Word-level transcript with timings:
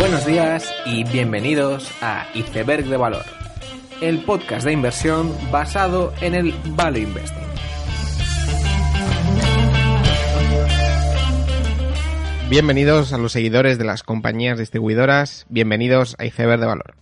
Buenos 0.00 0.24
días 0.24 0.74
y 0.86 1.04
bienvenidos 1.04 1.92
a 2.00 2.26
Iceberg 2.34 2.86
de 2.86 2.96
Valor, 2.96 3.26
el 4.00 4.24
podcast 4.24 4.64
de 4.64 4.72
inversión 4.72 5.30
basado 5.52 6.14
en 6.22 6.34
el 6.34 6.54
Value 6.74 7.00
Investing. 7.00 7.44
Bienvenidos 12.48 13.12
a 13.12 13.18
los 13.18 13.32
seguidores 13.32 13.76
de 13.76 13.84
las 13.84 14.02
compañías 14.02 14.58
distribuidoras, 14.58 15.44
bienvenidos 15.50 16.16
a 16.18 16.24
Iceberg 16.24 16.60
de 16.60 16.66
Valor. 16.66 16.94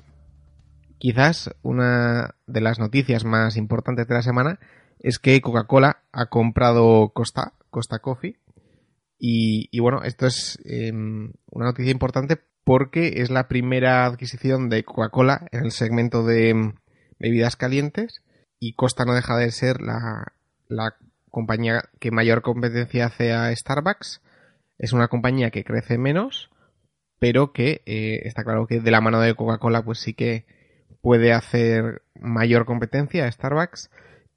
Quizás 0.99 1.54
una 1.62 2.35
de 2.49 2.61
las 2.61 2.80
noticias 2.80 3.25
más 3.25 3.57
importantes 3.57 4.08
de 4.08 4.14
la 4.14 4.22
semana 4.22 4.58
es 4.99 5.21
que 5.21 5.40
Coca-Cola 5.40 6.03
ha 6.11 6.26
comprado 6.26 7.11
Costa, 7.11 7.53
Costa 7.71 8.00
Coffee. 8.00 8.40
Y, 9.21 9.79
bueno, 9.80 10.03
esto 10.03 10.26
es 10.26 10.61
em, 10.64 11.32
una 11.50 11.67
noticia 11.67 11.90
importante 11.90 12.39
porque 12.68 13.22
es 13.22 13.31
la 13.31 13.49
primera 13.49 14.04
adquisición 14.04 14.68
de 14.68 14.85
Coca-Cola 14.85 15.49
en 15.53 15.64
el 15.64 15.71
segmento 15.71 16.22
de 16.22 16.50
em, 16.50 16.75
bebidas 17.18 17.57
calientes 17.57 18.22
y 18.61 18.75
Costa 18.75 19.07
no 19.07 19.14
deja 19.14 19.39
de 19.39 19.50
ser 19.53 19.81
la, 19.81 20.35
la 20.68 20.95
compañía 21.31 21.85
que 21.99 22.11
mayor 22.11 22.43
competencia 22.43 23.07
hace 23.07 23.32
a 23.32 23.57
Starbucks. 23.57 24.21
Es 24.76 24.93
una 24.93 25.09
compañía 25.09 25.50
que 25.50 25.64
crece 25.64 25.96
menos, 25.96 26.50
pero 27.18 27.54
que 27.54 27.81
eh, 27.86 28.21
está 28.25 28.45
claro 28.45 28.67
que 28.67 28.81
de 28.81 28.90
la 28.90 29.00
mano 29.00 29.18
de 29.23 29.35
Coca-Cola 29.35 29.82
pues 29.82 30.00
sí 30.00 30.12
que 30.12 30.45
puede 31.00 31.32
hacer 31.32 32.03
mayor 32.20 32.67
competencia 32.67 33.25
a 33.25 33.33
Starbucks. 33.33 33.89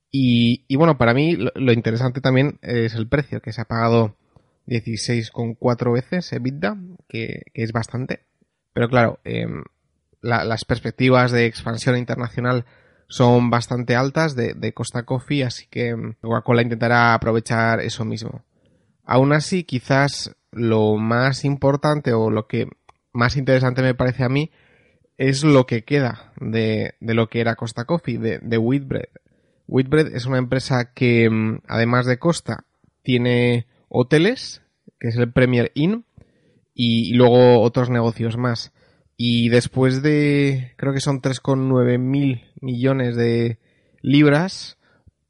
Y, 0.10 0.64
y 0.70 0.78
bueno, 0.78 0.98
para 0.98 1.14
mí 1.14 1.36
lo, 1.36 1.74
interesante 1.74 2.22
también 2.22 2.60
es 2.62 2.96
el 2.96 3.10
precio, 3.10 3.42
que 3.42 3.52
se 3.52 3.60
ha 3.60 3.66
pagado 3.66 4.16
16,4 4.68 5.94
veces 5.94 6.32
EBITDA, 6.32 6.78
que, 7.10 7.42
que, 7.54 7.64
es 7.64 7.74
bastante. 7.74 8.31
Pero 8.74 8.90
claro, 8.90 9.20
em, 9.24 9.64
las 10.22 10.66
perspectivas 10.66 11.32
de 11.32 11.46
expansión 11.46 11.98
internacional 11.98 12.66
son 13.08 13.50
bastante 13.50 13.96
altas 13.96 14.36
de, 14.36 14.74
Costa 14.74 15.04
Coffee, 15.04 15.44
así 15.44 15.68
que 15.70 15.96
Coca-Cola 16.22 16.62
intentará 16.62 17.14
aprovechar 17.14 17.82
eso 17.82 18.06
mismo. 18.06 18.46
Aún 19.04 19.34
así, 19.34 19.64
quizás 19.66 20.36
lo 20.52 20.96
más 20.96 21.44
importante 21.44 22.14
o 22.14 22.30
lo 22.30 22.48
que 22.48 22.70
más 23.12 23.36
interesante 23.36 23.82
me 23.82 23.96
parece 23.96 24.24
a 24.24 24.30
mí 24.30 24.52
es 25.18 25.44
lo 25.44 25.66
que 25.66 25.84
queda 25.84 26.32
de, 26.40 26.96
lo 27.02 27.28
que 27.28 27.42
era 27.42 27.56
Costa 27.56 27.86
Coffee, 27.86 28.18
de, 28.18 28.40
de 28.40 28.58
Whitbread. 28.58 29.10
Whitbread 29.68 30.16
es 30.16 30.26
una 30.26 30.38
empresa 30.38 30.94
que, 30.94 31.30
mm, 31.30 31.62
además 31.68 32.06
de 32.06 32.18
Costa, 32.18 32.66
tiene 33.04 33.68
hoteles, 33.90 34.62
que 35.00 35.10
es 35.10 35.18
el 35.18 35.32
Premier 35.32 35.72
Inn, 35.76 36.06
y 36.74 37.14
luego 37.14 37.62
otros 37.62 37.90
negocios 37.90 38.38
más. 38.38 38.72
Y 39.18 39.50
después 39.50 40.02
de, 40.02 40.74
creo 40.78 40.94
que 40.94 41.00
son 41.00 41.22
3,9 41.22 42.00
mil 42.00 42.46
millones 42.60 43.16
de 43.16 43.60
libras, 44.02 44.78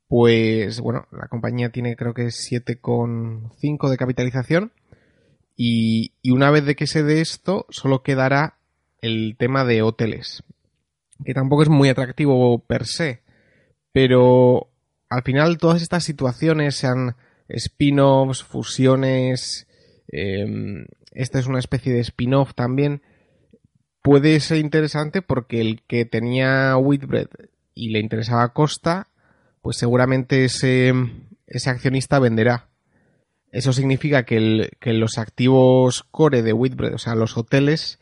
pues 0.08 0.80
bueno, 0.80 1.08
la 1.12 1.28
compañía 1.28 1.72
tiene 1.72 1.96
creo 1.96 2.14
que 2.14 2.28
7,5 2.28 3.90
de 3.90 3.98
capitalización. 3.98 4.72
Y, 5.56 6.14
y 6.22 6.32
una 6.32 6.50
vez 6.50 6.66
de 6.66 6.76
que 6.76 6.88
se 6.88 7.04
dé 7.04 7.22
esto, 7.22 7.66
solo 7.70 8.02
quedará 8.02 8.58
el 9.02 9.36
tema 9.38 9.66
de 9.66 9.82
hoteles, 9.82 10.44
que 11.26 11.34
tampoco 11.34 11.64
es 11.64 11.70
muy 11.70 11.90
atractivo 11.90 12.60
per 12.60 12.86
se 12.86 13.22
pero 13.92 14.70
al 15.10 15.24
final 15.24 15.58
todas 15.58 15.82
estas 15.82 16.04
situaciones, 16.04 16.76
sean 16.76 17.16
spin-offs, 17.48 18.44
fusiones, 18.44 19.68
eh, 20.12 20.86
esta 21.12 21.40
es 21.40 21.48
una 21.48 21.60
especie 21.60 21.94
de 21.94 22.00
spin-off 22.00 22.54
también, 22.54 23.02
puede 24.02 24.40
ser 24.40 24.58
interesante 24.58 25.22
porque 25.22 25.62
el 25.62 25.82
que 25.88 26.06
tenía 26.06 26.76
Whitbread 26.78 27.28
y 27.74 27.90
le 27.90 28.00
interesaba 28.00 28.54
Costa, 28.54 29.08
pues 29.62 29.78
seguramente 29.78 30.46
ese, 30.46 30.94
accionista 31.66 32.20
venderá. 32.20 32.68
Eso 33.52 33.74
significa 33.74 34.24
que 34.24 34.70
los 34.86 35.18
activos 35.18 36.04
core 36.10 36.42
de 36.42 36.54
Whitbread, 36.54 36.94
o 36.94 36.98
sea, 36.98 37.16
los 37.16 37.38
hoteles, 37.38 38.00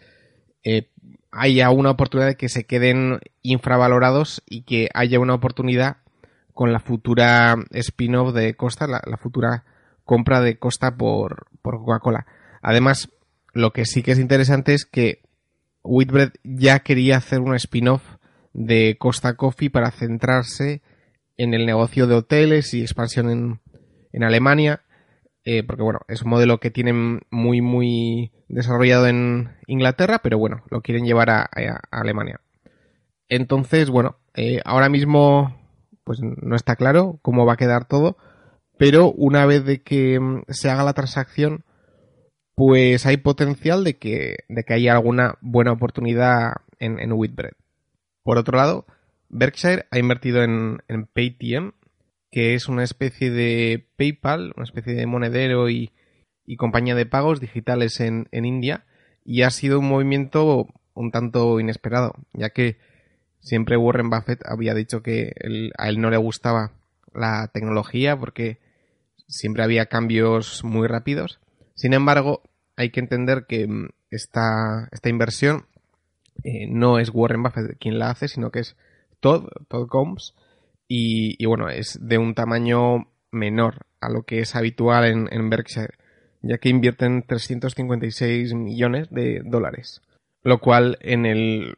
eh, 0.64 0.90
haya 1.32 1.70
una 1.70 1.92
oportunidad 1.92 2.28
de 2.28 2.36
que 2.36 2.50
se 2.50 2.66
queden 2.66 3.20
infravalorados 3.42 4.42
y 4.48 4.64
que 4.64 4.90
haya 4.94 5.20
una 5.20 5.36
oportunidad 5.36 5.98
con 6.54 6.74
la 6.74 6.80
futura 6.80 7.56
spin-off 7.72 8.34
de 8.34 8.56
Costa, 8.56 8.88
la, 8.88 9.18
futura 9.18 9.64
compra 10.10 10.42
de 10.42 10.58
Costa 10.58 10.98
por, 10.98 11.46
por 11.62 11.78
Coca-Cola. 11.78 12.26
Además, 12.64 13.10
lo 13.54 13.74
que 13.74 13.86
sí 13.86 14.02
que 14.02 14.14
es 14.14 14.20
interesante 14.20 14.74
es 14.74 14.86
que 14.86 15.22
Whitbread 15.84 16.32
ya 16.44 16.80
quería 16.80 17.18
hacer 17.18 17.42
un 17.42 17.54
spin-off 17.54 18.02
de 18.54 18.98
Costa 18.98 19.36
Coffee 19.36 19.70
para 19.70 19.92
centrarse 19.92 20.82
en 21.38 21.54
el 21.54 21.68
negocio 21.68 22.08
de 22.08 22.16
hoteles 22.16 22.74
y 22.74 22.82
expansión 22.82 23.30
en, 23.30 23.60
en 24.12 24.24
Alemania 24.24 24.82
eh, 25.46 25.64
porque 25.64 25.84
bueno, 25.84 26.02
es 26.08 26.24
un 26.24 26.30
modelo 26.30 26.60
que 26.60 26.72
tienen 26.72 27.22
muy, 27.30 27.62
muy 27.62 28.32
desarrollado 28.48 29.08
en 29.08 29.50
Inglaterra, 29.68 30.20
pero 30.24 30.38
bueno, 30.38 30.64
lo 30.70 30.82
quieren 30.82 31.06
llevar 31.06 31.30
a, 31.30 31.50
Alemania. 31.92 32.42
Entonces, 33.30 33.90
bueno, 33.90 34.18
eh, 34.34 34.60
ahora 34.66 34.90
mismo 34.90 35.56
pues 36.04 36.20
no 36.22 36.56
está 36.56 36.76
claro 36.76 37.20
cómo 37.22 37.46
va 37.46 37.54
a 37.54 37.58
quedar 37.58 37.88
todo, 37.88 38.18
pero 38.80 39.12
una 39.12 39.46
vez 39.46 39.66
de 39.66 39.82
que 39.82 40.18
mm, 40.22 40.44
se 40.48 40.70
haga 40.70 40.86
la 40.86 40.94
transacción, 40.94 41.66
pues 42.56 43.06
hay 43.06 43.18
potencial 43.18 43.84
de 43.84 43.98
que, 43.98 44.38
de 44.48 44.64
que 44.64 44.74
haya 44.74 44.94
alguna 44.94 45.38
buena 45.42 45.74
oportunidad 45.74 46.54
en, 46.80 46.98
en 46.98 47.12
Whitbread. 47.12 47.52
Por 48.24 48.38
otro 48.38 48.58
lado, 48.58 48.86
Berkshire 49.28 49.86
ha 49.92 50.00
invertido 50.00 50.44
en, 50.44 50.78
en 50.88 51.08
Paytm, 51.08 51.74
que 52.32 52.54
es 52.54 52.70
una 52.70 52.86
especie 52.86 53.32
de 53.32 53.86
PayPal, 53.98 54.54
una 54.56 54.64
especie 54.64 54.94
de 54.94 55.06
monedero 55.06 55.70
y, 55.70 55.92
compañía 56.58 56.96
de 56.96 57.06
pagos 57.06 57.42
digitales 57.42 58.00
en, 58.00 58.28
India, 58.32 58.86
y 59.26 59.42
ha 59.44 59.50
sido 59.50 59.80
un 59.80 59.90
movimiento 59.90 60.68
un 60.94 61.12
tanto 61.12 61.60
inesperado, 61.60 62.14
ya 62.34 62.52
que 62.52 62.78
siempre 63.40 63.78
Warren 63.78 64.10
Buffett 64.10 64.42
había 64.46 64.74
dicho 64.74 65.04
que 65.04 65.34
a 65.78 65.90
él 65.90 66.00
no 66.02 66.10
le 66.10 66.18
gustaba 66.18 66.72
la 67.14 67.50
tecnología 67.54 68.18
porque 68.18 68.58
siempre 69.30 69.64
había 69.64 69.86
cambios 69.86 70.64
muy 70.66 70.88
rápidos. 70.88 71.40
Sin 71.76 71.94
embargo, 71.94 72.42
hay 72.76 72.90
que 72.90 73.00
entender 73.00 73.46
que 73.48 73.68
mm, 73.68 73.90
esta, 74.10 74.90
esta 74.92 75.10
inversión 75.10 75.66
eh, 76.44 76.68
no 76.68 77.00
es 77.00 77.12
Warren 77.14 77.44
Buffett 77.44 77.78
quien 77.80 78.00
la 78.00 78.10
hace, 78.10 78.28
sino 78.28 78.52
que 78.52 78.60
es 78.60 78.76
Todd, 79.22 79.48
Todd 79.68 79.88
Combs, 79.88 80.34
y, 80.92 81.46
bueno, 81.46 81.70
es 81.70 82.00
de 82.02 82.18
un 82.18 82.34
tamaño 82.34 83.08
menor 83.30 83.86
a 84.02 84.10
lo 84.10 84.24
que 84.24 84.40
es 84.40 84.56
habitual 84.56 85.06
en, 85.30 85.50
Berkshire, 85.52 85.94
ya 86.42 86.58
que 86.58 86.70
invierten 86.70 87.22
356 87.28 88.56
millones 88.56 89.08
de 89.12 89.44
dólares, 89.46 90.02
lo 90.42 90.60
cual 90.60 90.98
en 91.02 91.28
el 91.28 91.76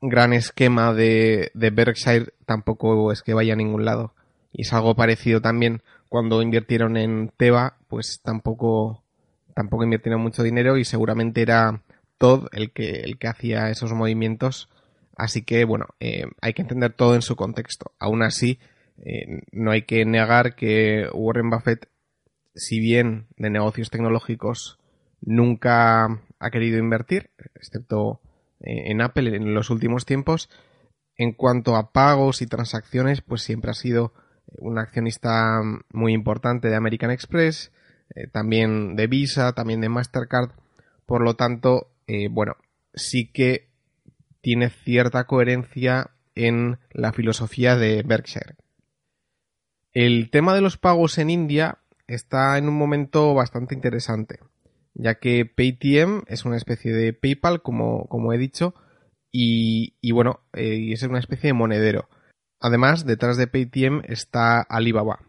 gran 0.00 0.32
esquema 0.32 0.94
de, 0.94 1.50
de 1.54 1.70
Berkshire 1.70 2.32
tampoco 2.46 3.10
es 3.10 3.22
que 3.22 3.34
vaya 3.34 3.54
a 3.54 3.56
ningún 3.56 3.84
lado. 3.84 4.14
Y 4.52 4.62
es 4.62 4.72
algo 4.72 4.94
parecido 4.94 5.40
también 5.40 5.82
cuando 6.10 6.42
invirtieron 6.42 6.98
en 6.98 7.32
Teva, 7.38 7.78
pues 7.88 8.20
tampoco, 8.22 9.02
tampoco 9.54 9.84
invirtieron 9.84 10.20
mucho 10.20 10.42
dinero 10.42 10.76
y 10.76 10.84
seguramente 10.84 11.40
era 11.40 11.82
Todd 12.18 12.48
el 12.52 12.72
que, 12.72 13.00
el 13.00 13.18
que 13.18 13.28
hacía 13.28 13.70
esos 13.70 13.94
movimientos 13.94 14.68
Así 15.20 15.42
que, 15.42 15.66
bueno, 15.66 15.88
eh, 16.00 16.24
hay 16.40 16.54
que 16.54 16.62
entender 16.62 16.94
todo 16.94 17.14
en 17.14 17.20
su 17.20 17.36
contexto. 17.36 17.92
Aún 17.98 18.22
así, 18.22 18.58
eh, 19.04 19.42
no 19.52 19.70
hay 19.70 19.82
que 19.82 20.06
negar 20.06 20.54
que 20.54 21.08
Warren 21.12 21.50
Buffett, 21.50 21.90
si 22.54 22.80
bien 22.80 23.26
de 23.36 23.50
negocios 23.50 23.90
tecnológicos 23.90 24.78
nunca 25.20 26.22
ha 26.38 26.50
querido 26.50 26.78
invertir, 26.78 27.32
excepto 27.54 28.22
eh, 28.60 28.90
en 28.90 29.02
Apple 29.02 29.36
en 29.36 29.52
los 29.52 29.68
últimos 29.68 30.06
tiempos, 30.06 30.48
en 31.16 31.32
cuanto 31.32 31.76
a 31.76 31.92
pagos 31.92 32.40
y 32.40 32.46
transacciones, 32.46 33.20
pues 33.20 33.42
siempre 33.42 33.72
ha 33.72 33.74
sido 33.74 34.14
un 34.58 34.78
accionista 34.78 35.60
muy 35.92 36.12
importante 36.12 36.68
de 36.68 36.76
American 36.76 37.10
Express, 37.10 37.72
también 38.32 38.96
de 38.96 39.06
Visa, 39.06 39.52
también 39.52 39.80
de 39.80 39.88
Mastercard. 39.88 40.50
Por 41.06 41.22
lo 41.22 41.34
tanto, 41.34 41.92
bueno, 42.30 42.56
sí 42.94 43.30
que 43.32 43.68
tiene 44.40 44.70
cierta 44.70 45.24
coherencia 45.24 46.10
en 46.34 46.78
la 46.92 47.12
filosofía 47.12 47.76
de 47.76 48.02
Berkshire. 48.02 48.56
El 49.92 50.30
tema 50.30 50.54
de 50.54 50.60
los 50.60 50.76
pagos 50.76 51.18
en 51.18 51.30
India 51.30 51.78
está 52.06 52.58
en 52.58 52.68
un 52.68 52.76
momento 52.76 53.34
bastante 53.34 53.74
interesante, 53.74 54.38
ya 54.94 55.16
que 55.16 55.46
Paytm 55.46 56.22
es 56.26 56.44
una 56.44 56.56
especie 56.56 56.92
de 56.92 57.12
PayPal, 57.12 57.62
como, 57.62 58.06
como 58.06 58.32
he 58.32 58.38
dicho, 58.38 58.74
y, 59.32 60.10
bueno, 60.12 60.40
eh, 60.52 60.92
es 60.92 61.02
una 61.02 61.18
especie 61.18 61.48
de 61.48 61.54
monedero. 61.54 62.08
Además, 62.60 63.06
detrás 63.06 63.36
de 63.36 63.46
Paytm 63.46 64.02
está 64.06 64.60
Alibaba. 64.60 65.20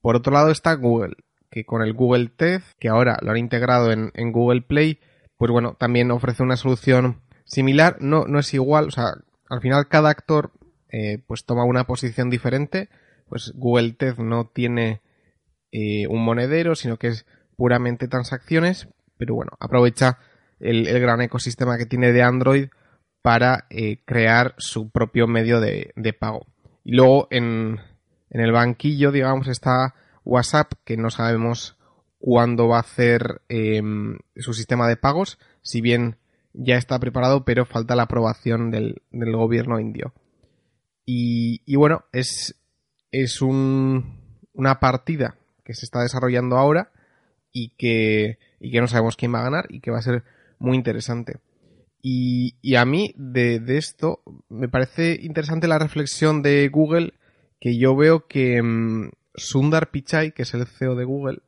Por 0.00 0.16
otro 0.16 0.32
lado 0.32 0.50
está 0.50 0.74
Google, 0.74 1.14
que 1.50 1.64
con 1.64 1.80
el 1.82 1.94
Google 1.94 2.28
Tez, 2.28 2.74
que 2.78 2.88
ahora 2.88 3.16
lo 3.22 3.30
han 3.30 3.38
integrado 3.38 3.92
en 3.92 4.32
Google 4.32 4.62
Play, 4.62 4.98
pues 5.36 5.50
bueno, 5.50 5.76
también 5.78 6.10
ofrece 6.10 6.42
una 6.42 6.56
solución 6.56 7.22
similar, 7.44 7.96
no, 8.00 8.24
no 8.26 8.38
es 8.38 8.54
igual, 8.54 8.88
o 8.88 8.90
sea, 8.90 9.14
al 9.48 9.60
final 9.60 9.88
cada 9.88 10.10
actor 10.10 10.52
eh, 10.88 11.22
pues 11.26 11.44
toma 11.44 11.64
una 11.64 11.84
posición 11.84 12.30
diferente, 12.30 12.88
pues 13.28 13.52
Google 13.54 13.92
Tech 13.92 14.18
no 14.18 14.46
tiene 14.46 15.02
eh, 15.72 16.06
un 16.08 16.24
monedero, 16.24 16.74
sino 16.74 16.98
que 16.98 17.08
es 17.08 17.26
puramente 17.56 18.08
transacciones, 18.08 18.88
pero 19.18 19.34
bueno, 19.34 19.52
aprovecha 19.60 20.18
el, 20.60 20.86
gran 21.00 21.20
ecosistema 21.20 21.78
que 21.78 21.86
tiene 21.86 22.12
de 22.12 22.22
Android 22.22 22.68
para 23.24 23.64
eh, 23.70 24.00
crear 24.04 24.54
su 24.58 24.90
propio 24.90 25.26
medio 25.26 25.58
de, 25.58 25.94
pago. 26.12 26.46
Y 26.84 26.94
luego 26.94 27.26
en, 27.30 27.80
en, 28.28 28.40
el 28.42 28.52
banquillo, 28.52 29.12
digamos, 29.12 29.48
está 29.48 29.94
WhatsApp, 30.26 30.74
que 30.84 30.98
no 30.98 31.08
sabemos 31.08 31.78
cuándo 32.18 32.68
va 32.68 32.76
a 32.76 32.80
hacer 32.80 33.40
em, 33.48 34.18
su 34.36 34.52
sistema 34.52 34.86
de 34.88 34.98
pagos, 34.98 35.38
si 35.62 35.80
bien 35.80 36.18
ya 36.52 36.76
está 36.76 36.98
preparado, 36.98 37.46
pero 37.46 37.64
falta 37.64 37.96
la 37.96 38.02
aprobación 38.02 38.70
del, 38.70 39.00
gobierno 39.10 39.80
indio. 39.80 40.12
Y, 41.06 41.62
bueno, 41.76 42.04
es, 42.12 42.60
es 43.10 43.40
una 43.40 44.80
partida 44.80 45.38
que 45.64 45.72
se 45.72 45.86
está 45.86 46.02
desarrollando 46.02 46.58
ahora 46.58 46.92
y 47.52 47.70
que, 47.78 48.38
y 48.60 48.70
que 48.70 48.82
no 48.82 48.86
sabemos 48.86 49.16
quién 49.16 49.32
va 49.32 49.40
a 49.40 49.44
ganar 49.44 49.64
y 49.70 49.80
que 49.80 49.90
va 49.90 49.96
a 49.96 50.02
ser 50.02 50.24
muy 50.58 50.76
interesante. 50.76 51.38
Y, 52.06 52.74
a 52.76 52.84
mí 52.84 53.14
de, 53.16 53.60
de, 53.60 53.78
esto 53.78 54.20
me 54.50 54.68
parece 54.68 55.18
interesante 55.22 55.68
la 55.68 55.78
reflexión 55.78 56.42
de 56.42 56.68
Google 56.68 57.14
que 57.58 57.78
yo 57.78 57.96
veo 57.96 58.26
que 58.26 58.60
mm, 58.60 59.10
Sundar 59.34 59.90
Pichai, 59.90 60.32
que 60.32 60.42
es 60.42 60.52
el 60.52 60.66
CEO 60.66 60.96
de 60.96 61.06
Google, 61.06 61.38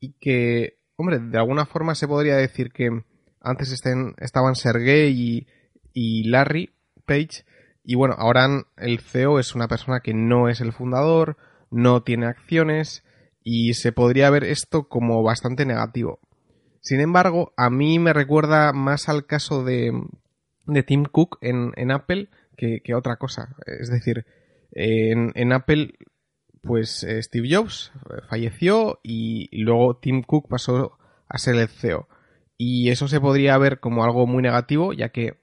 y 0.00 0.14
que, 0.14 0.78
hombre, 0.96 1.18
de 1.18 1.36
alguna 1.36 1.66
forma 1.66 1.94
se 1.94 2.08
podría 2.08 2.36
decir 2.36 2.72
que 2.72 2.88
antes 3.42 3.70
estén, 3.70 4.14
estaban 4.16 4.54
Sergey 4.54 5.12
y, 5.12 5.46
y 5.92 6.26
Larry 6.30 6.70
Page, 7.04 7.44
y 7.84 7.94
bueno, 7.94 8.14
ahora 8.16 8.48
el 8.78 9.00
CEO 9.00 9.38
es 9.38 9.54
una 9.54 9.68
persona 9.68 10.00
que 10.00 10.14
no 10.14 10.48
es 10.48 10.62
el 10.62 10.72
fundador, 10.72 11.36
no 11.70 12.02
tiene 12.02 12.28
acciones, 12.28 13.04
y 13.44 13.74
se 13.74 13.92
podría 13.92 14.30
ver 14.30 14.44
esto 14.44 14.88
como 14.88 15.22
bastante 15.22 15.66
negativo. 15.66 16.18
Sin 16.80 17.00
embargo, 17.00 17.52
a 17.56 17.70
mí 17.70 17.98
me 17.98 18.12
recuerda 18.12 18.72
más 18.72 19.08
al 19.08 19.26
caso 19.26 19.64
de, 19.64 19.92
de 20.66 20.82
Tim 20.82 21.04
Cook 21.04 21.38
en, 21.40 21.72
en 21.76 21.90
Apple 21.90 22.28
que, 22.56 22.80
que, 22.82 22.94
otra 22.94 23.16
cosa. 23.16 23.56
Es 23.66 23.90
decir, 23.90 24.26
en, 24.72 25.32
en 25.34 25.52
Apple, 25.52 25.94
pues 26.62 27.02
eh, 27.04 27.22
Steve 27.22 27.48
Jobs 27.50 27.92
falleció 28.28 29.00
y 29.02 29.48
luego 29.62 29.96
Tim 29.96 30.22
Cook 30.22 30.48
pasó 30.48 30.98
a 31.28 31.38
ser 31.38 31.56
el 31.56 31.68
CEO. 31.68 32.08
Y 32.56 32.90
eso 32.90 33.06
se 33.06 33.20
podría 33.20 33.56
ver 33.58 33.80
como 33.80 34.04
algo 34.04 34.26
muy 34.26 34.42
negativo, 34.42 34.92
ya 34.92 35.10
que 35.10 35.38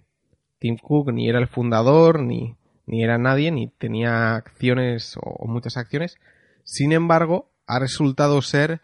Tim 0.59 0.77
Cook 0.77 1.13
ni 1.13 1.29
era 1.29 1.39
el 1.39 1.47
fundador, 1.47 2.21
ni, 2.21 2.57
ni 2.85 3.03
era 3.03 3.17
nadie, 3.17 3.51
ni 3.51 3.69
tenía 3.69 4.35
acciones 4.35 5.15
o 5.21 5.47
muchas 5.47 5.77
acciones. 5.77 6.17
Sin 6.63 6.91
embargo, 6.91 7.51
ha 7.67 7.79
resultado 7.79 8.41
ser 8.41 8.81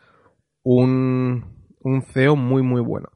un, 0.64 1.61
un 1.84 2.04
CEO 2.04 2.36
muy 2.36 2.64
muy 2.64 2.82
bueno. 2.82 3.10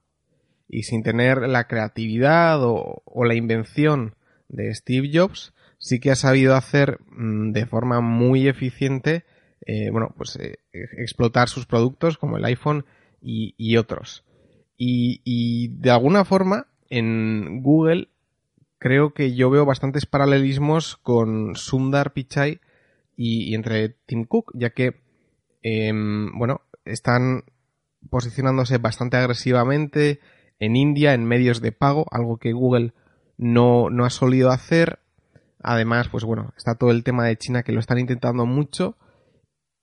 Y 0.67 0.83
sin 0.83 1.03
tener 1.03 1.47
la 1.47 1.67
creatividad 1.67 2.59
o, 2.61 3.03
la 3.23 3.35
invención 3.35 4.15
de 4.49 4.73
Steve 4.73 5.11
Jobs, 5.13 5.53
sí 5.77 5.99
que 5.99 6.11
ha 6.11 6.15
sabido 6.15 6.55
hacer 6.55 6.99
mm, 7.09 7.51
de 7.51 7.65
forma 7.65 8.01
muy 8.01 8.47
eficiente, 8.47 9.25
eh, 9.65 9.89
bueno, 9.91 10.13
pues 10.17 10.35
eh, 10.37 10.57
explotar 10.73 11.49
sus 11.49 11.65
productos 11.65 12.17
como 12.17 12.37
el 12.37 12.45
iPhone 12.45 12.85
y, 13.21 13.77
otros. 13.77 14.23
Y, 14.77 15.69
de 15.79 15.89
alguna 15.89 16.25
forma, 16.25 16.67
en 16.89 17.63
Google, 17.63 18.09
creo 18.77 19.13
que 19.13 19.33
yo 19.33 19.49
veo 19.49 19.65
bastantes 19.65 20.05
paralelismos 20.05 20.97
con 20.97 21.55
Sundar 21.55 22.13
Pichai 22.13 22.59
y, 23.15 23.55
entre 23.55 23.89
Tim 24.05 24.25
Cook, 24.25 24.51
ya 24.53 24.71
que 24.71 25.05
Em, 25.67 26.31
bueno, 26.37 26.61
están 26.85 27.43
posicionándose 28.09 28.77
bastante 28.77 29.17
agresivamente 29.17 30.19
en 30.59 30.75
India, 30.75 31.13
en 31.13 31.25
medios 31.25 31.61
de 31.61 31.71
pago, 31.71 32.05
algo 32.11 32.37
que 32.37 32.53
Google 32.53 32.93
no, 33.37 33.89
no 33.89 34.05
ha 34.05 34.09
solido 34.09 34.51
hacer. 34.51 34.99
Además, 35.61 36.09
pues 36.09 36.23
bueno, 36.23 36.53
está 36.57 36.75
todo 36.75 36.91
el 36.91 37.03
tema 37.03 37.25
de 37.25 37.37
China 37.37 37.63
que 37.63 37.71
lo 37.71 37.79
están 37.79 37.99
intentando 37.99 38.45
mucho 38.45 38.97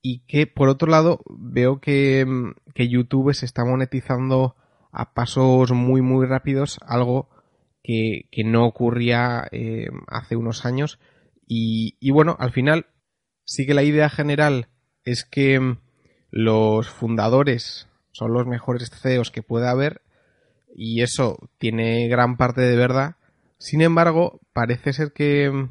y 0.00 0.24
que 0.26 0.46
por 0.46 0.68
otro 0.68 0.88
lado 0.88 1.20
veo 1.30 1.80
que, 1.80 2.20
em, 2.20 2.54
que 2.74 2.88
YouTube 2.88 3.34
se 3.34 3.46
está 3.46 3.64
monetizando 3.64 4.56
a 4.90 5.14
pasos 5.14 5.72
muy 5.72 6.02
muy 6.02 6.26
rápidos, 6.26 6.78
algo 6.86 7.30
que, 7.82 8.28
que 8.30 8.44
no 8.44 8.66
ocurría 8.66 9.46
em, 9.52 10.02
hace 10.08 10.36
unos 10.36 10.66
años. 10.66 10.98
Y, 11.46 11.96
y, 12.00 12.10
bueno, 12.10 12.36
al 12.38 12.52
final 12.52 12.86
sí 13.44 13.66
que 13.66 13.74
la 13.74 13.82
idea 13.82 14.08
general 14.08 14.68
es 15.04 15.24
que 15.24 15.58
mm, 15.60 15.78
los 16.30 16.88
fundadores 16.88 17.88
son 18.12 18.32
los 18.32 18.46
mejores 18.46 18.90
CEOs 18.90 19.30
que 19.30 19.42
puede 19.42 19.68
haber 19.68 20.02
y 20.74 21.02
eso 21.02 21.38
tiene 21.58 22.08
gran 22.08 22.36
parte 22.36 22.60
de 22.60 22.76
verdad. 22.76 23.16
Sin 23.58 23.82
embargo, 23.82 24.40
parece 24.52 24.92
ser 24.92 25.12
que 25.12 25.50
mm, 25.50 25.70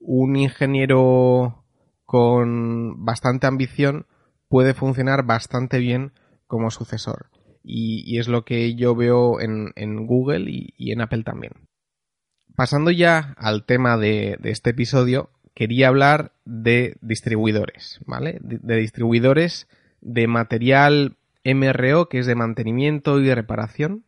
un 0.00 0.36
ingeniero 0.36 1.64
con 2.04 3.04
bastante 3.04 3.46
ambición 3.46 4.06
puede 4.48 4.74
funcionar 4.74 5.24
bastante 5.24 5.78
bien 5.78 6.12
como 6.46 6.70
sucesor. 6.70 7.30
Y, 7.64 8.18
es 8.18 8.26
lo 8.26 8.44
que 8.44 8.74
yo 8.74 8.96
veo 8.96 9.40
en, 9.40 10.06
Google 10.06 10.50
y, 10.50 10.90
en 10.90 11.00
Apple 11.00 11.22
también. 11.22 11.52
Pasando 12.56 12.90
ya 12.90 13.34
al 13.38 13.64
tema 13.64 13.96
de 13.96 14.36
este 14.42 14.70
episodio, 14.70 15.30
quería 15.54 15.88
hablar 15.88 16.32
de 16.44 16.96
distribuidores, 17.00 18.00
¿vale? 18.04 18.38
De 18.40 18.76
distribuidores 18.76 19.68
de 20.00 20.26
material 20.26 21.16
MRO, 21.44 22.08
que 22.08 22.18
es 22.18 22.26
de 22.26 22.34
mantenimiento 22.34 23.20
y 23.20 23.24
de 23.24 23.34
reparación. 23.34 24.04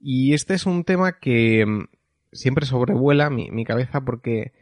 Y 0.00 0.34
este 0.34 0.54
es 0.54 0.66
un 0.66 0.84
tema 0.84 1.18
que 1.18 1.64
mm, 1.66 1.88
siempre 2.32 2.66
sobrevuela 2.66 3.30
mi, 3.30 3.64
cabeza 3.64 4.02
porque 4.02 4.52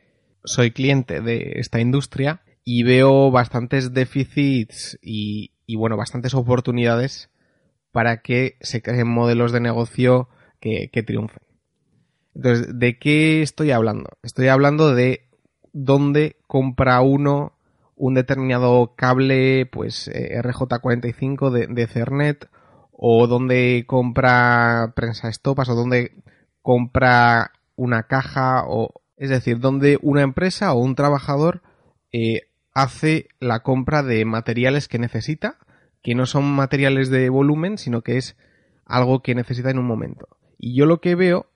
soy 0.44 0.70
cliente 0.70 1.20
de 1.20 1.55
esta 1.56 1.81
industria 1.81 2.43
y 2.65 2.82
veo 2.82 3.31
bastantes 3.31 3.93
déficits 3.93 4.99
y, 5.03 5.53
bueno, 5.76 5.97
bastantes 5.97 6.35
oportunidades 6.35 7.31
para 7.93 8.22
que 8.22 8.56
se 8.60 8.82
creen 8.82 9.08
modelos 9.08 9.53
de 9.53 9.60
negocio 9.60 10.29
que, 10.60 10.91
que 10.93 11.03
triunfen. 11.03 11.43
Entonces, 12.34 12.79
¿de 12.79 12.98
qué 12.98 13.43
estoy 13.43 13.70
hablando? 13.70 14.10
Estoy 14.22 14.48
hablando 14.48 14.94
de 14.94 15.29
dónde 15.72 16.37
compra 16.46 17.01
uno 17.01 17.57
un 17.98 18.14
determinado 18.14 18.94
cable, 18.96 19.67
pues 19.67 20.08
eh, 20.08 20.40
RJ45 20.43 21.50
de, 21.69 21.86
Cernet, 21.86 22.48
o 22.93 23.26
dónde 23.26 23.84
compra 23.86 24.93
prensa 24.96 25.28
estopas, 25.28 25.69
o 25.69 25.74
dónde 25.74 26.12
compra 26.62 27.52
una 27.76 28.05
caja, 28.05 28.64
o 28.67 28.93
es 29.17 29.31
decir, 29.31 29.58
donde 29.58 29.98
una 30.02 30.22
empresa 30.22 30.72
o 30.72 30.78
un 30.78 30.94
trabajador 30.94 31.62
eh, 32.12 32.48
hace 32.72 33.28
la 33.40 33.60
compra 33.60 34.02
de 34.02 34.24
materiales 34.24 34.88
que 34.88 34.98
necesita, 34.98 35.58
que 36.02 36.14
no 36.14 36.26
son 36.26 36.50
materiales 36.52 37.10
de 37.10 37.28
volumen, 37.28 37.78
sino 37.78 38.02
que 38.02 38.17
es 38.17 38.36
algo 38.84 39.20
que 39.22 39.34
necesita 39.34 39.70
en 39.70 39.78
un 39.78 39.86
momento. 39.86 40.28
Y 40.58 40.76
yo 40.76 40.86
lo 40.86 41.00
que 41.00 41.14
veo 41.14 41.46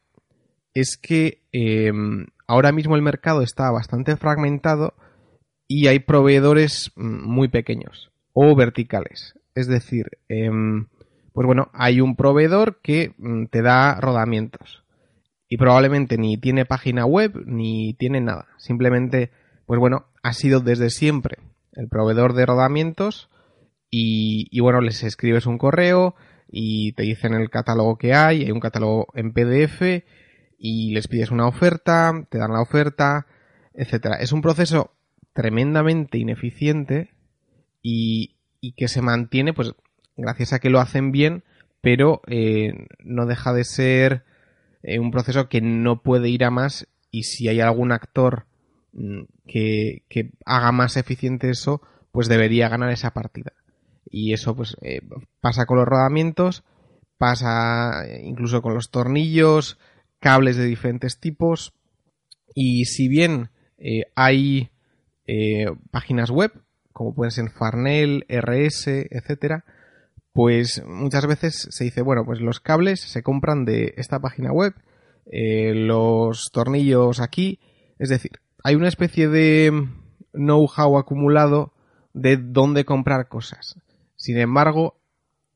es 0.74 0.96
que 0.96 1.42
em, 1.52 2.26
ahora 2.46 2.72
mismo 2.72 2.96
el 2.96 3.02
mercado 3.02 3.42
está 3.42 3.70
bastante 3.70 4.16
fragmentado 4.16 4.94
y 5.66 5.86
hay 5.86 6.00
proveedores 6.00 6.92
mm, 6.96 7.24
muy 7.28 7.48
pequeños 7.48 8.12
o 8.32 8.54
verticales. 8.54 9.34
Es 9.54 9.66
decir, 9.68 10.06
em, 10.28 10.86
pues 11.32 11.46
bueno, 11.46 11.70
hay 11.72 12.00
un 12.00 12.16
proveedor 12.16 12.80
que 12.82 13.14
mm, 13.18 13.46
te 13.46 13.62
da 13.62 14.00
rodamientos 14.00 14.84
y 15.48 15.56
probablemente 15.58 16.16
ni 16.18 16.38
tiene 16.38 16.64
página 16.64 17.04
web 17.04 17.32
ni 17.46 17.94
tiene 17.94 18.20
nada. 18.20 18.48
Simplemente, 18.58 19.30
pues 19.66 19.78
bueno, 19.78 20.06
ha 20.22 20.32
sido 20.32 20.60
desde 20.60 20.90
siempre 20.90 21.38
el 21.72 21.88
proveedor 21.88 22.34
de 22.34 22.46
rodamientos 22.46 23.30
y, 23.90 24.46
y 24.50 24.60
bueno, 24.60 24.80
les 24.80 25.02
escribes 25.02 25.46
un 25.46 25.58
correo 25.58 26.14
y 26.48 26.92
te 26.92 27.02
dicen 27.02 27.34
el 27.34 27.50
catálogo 27.50 27.96
que 27.96 28.14
hay, 28.14 28.44
hay 28.44 28.50
un 28.50 28.60
catálogo 28.60 29.06
en 29.14 29.32
PDF 29.32 30.04
y 30.58 30.92
les 30.94 31.08
pides 31.08 31.30
una 31.30 31.48
oferta, 31.48 32.12
te 32.28 32.38
dan 32.38 32.52
la 32.52 32.60
oferta, 32.60 33.26
etcétera. 33.74 34.16
Es 34.16 34.32
un 34.32 34.42
proceso 34.42 34.92
tremendamente 35.32 36.18
ineficiente 36.18 37.10
y, 37.82 38.36
que 38.76 38.88
se 38.88 39.02
mantiene, 39.02 39.52
pues, 39.52 39.74
gracias 40.16 40.52
a 40.52 40.58
que 40.60 40.70
lo 40.70 40.80
hacen 40.80 41.10
bien, 41.12 41.44
pero 41.80 42.22
eh, 42.26 42.86
no 43.00 43.26
deja 43.26 43.52
de 43.52 43.64
ser 43.64 44.24
eh, 44.82 44.98
un 44.98 45.10
proceso 45.10 45.48
que 45.48 45.60
no 45.60 46.02
puede 46.02 46.28
ir 46.28 46.44
a 46.44 46.50
más 46.50 46.86
y 47.10 47.24
si 47.24 47.48
hay 47.48 47.60
algún 47.60 47.92
actor 47.92 48.46
mm, 48.92 49.22
que, 49.46 50.04
que, 50.08 50.30
haga 50.44 50.70
más 50.70 50.96
eficiente 50.96 51.50
eso, 51.50 51.82
pues 52.12 52.28
debería 52.28 52.68
ganar 52.68 52.90
esa 52.92 53.12
partida. 53.12 53.52
Y 54.08 54.32
eso 54.32 54.54
pues 54.54 54.76
eh, 54.82 55.00
pasa 55.40 55.66
con 55.66 55.78
los 55.78 55.88
rodamientos, 55.88 56.62
pasa 57.18 58.04
incluso 58.22 58.62
con 58.62 58.74
los 58.74 58.90
tornillos, 58.90 59.78
cables 60.20 60.56
de 60.56 60.66
diferentes 60.66 61.18
tipos. 61.18 61.72
Y 62.54 62.84
si 62.84 63.08
bien 63.08 63.48
hay 64.14 64.70
eh, 65.26 65.66
páginas 65.90 66.30
web, 66.30 66.52
como 66.92 67.14
pueden 67.14 67.30
ser 67.30 67.50
Farnell, 67.50 68.26
RS, 68.28 68.88
etcétera, 69.10 69.64
pues 70.32 70.82
muchas 70.86 71.26
veces 71.26 71.68
se 71.70 71.84
dice, 71.84 72.02
bueno, 72.02 72.24
pues 72.24 72.40
los 72.40 72.60
cables 72.60 73.00
se 73.00 73.22
compran 73.22 73.64
de 73.64 73.94
esta 73.96 74.20
página 74.20 74.52
web, 74.52 74.74
eh, 75.26 75.74
los 75.74 76.50
tornillos 76.52 77.20
aquí, 77.20 77.60
es 77.98 78.08
decir, 78.08 78.32
hay 78.64 78.74
una 78.74 78.88
especie 78.88 79.28
de 79.28 79.88
know-how 80.32 80.98
acumulado 80.98 81.72
de 82.14 82.36
dónde 82.36 82.84
comprar 82.84 83.28
cosas. 83.28 83.76
Sin 84.16 84.38
embargo, 84.38 84.96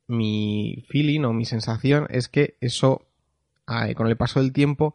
mi 0.08 0.84
feeling 0.88 1.22
o 1.24 1.32
mi 1.32 1.44
sensación 1.44 2.06
es 2.10 2.28
que 2.28 2.56
eso, 2.60 3.06
con 3.96 4.06
el 4.06 4.16
paso 4.16 4.40
del 4.40 4.52
tiempo, 4.52 4.94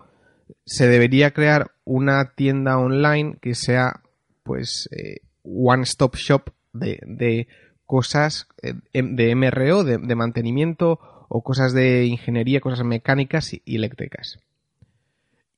se 0.66 0.88
debería 0.88 1.32
crear 1.32 1.72
una 1.86 2.34
tienda 2.36 2.78
online 2.78 3.38
que 3.42 3.56
sea, 3.56 4.01
pues, 4.44 4.90
eh, 4.92 5.22
one-stop 5.44 6.16
shop 6.16 6.50
de, 6.74 7.48
cosas 7.86 8.48
eh, 8.62 8.74
de 8.94 9.36
MRO, 9.36 9.84
de, 9.84 10.16
mantenimiento 10.16 11.00
o 11.30 11.44
cosas 11.44 11.74
de 11.74 12.06
ingeniería, 12.06 12.62
cosas 12.62 12.86
mecánicas 12.86 13.54
y, 13.54 13.62
eléctricas. 13.66 14.40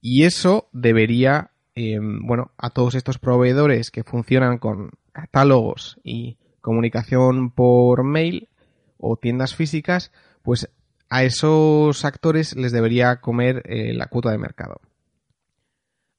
Y 0.02 0.24
eso 0.24 0.68
debería, 0.72 1.52
em, 1.76 2.26
bueno, 2.26 2.52
a 2.58 2.70
todos 2.70 2.96
estos 2.96 3.20
proveedores 3.20 3.90
que 3.90 4.04
funcionan 4.04 4.58
con 4.58 4.92
catálogos 5.12 6.00
y 6.04 6.38
comunicación 6.62 7.52
por 7.52 8.04
mail 8.04 8.50
o 8.98 9.18
tiendas 9.18 9.56
físicas, 9.56 10.12
pues 10.42 10.70
a 11.10 11.24
esos 11.24 12.06
actores 12.06 12.56
les 12.56 12.72
debería 12.72 13.22
comer 13.22 13.62
eh, 13.66 13.94
la 13.94 14.08
cuota 14.08 14.32
de 14.32 14.38
mercado. 14.40 14.82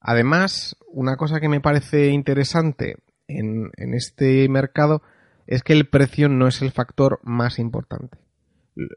Además, 0.07 0.77
una 0.87 1.17
cosa 1.17 1.39
que 1.39 1.49
me 1.49 1.61
parece 1.61 2.09
interesante 2.09 2.97
en, 3.27 3.71
este 3.75 4.47
mercado 4.49 5.01
es 5.47 5.63
que 5.63 5.73
el 5.73 5.89
precio 5.89 6.29
no 6.29 6.47
es 6.47 6.61
el 6.61 6.71
factor 6.71 7.19
más 7.23 7.57
importante. 7.57 8.19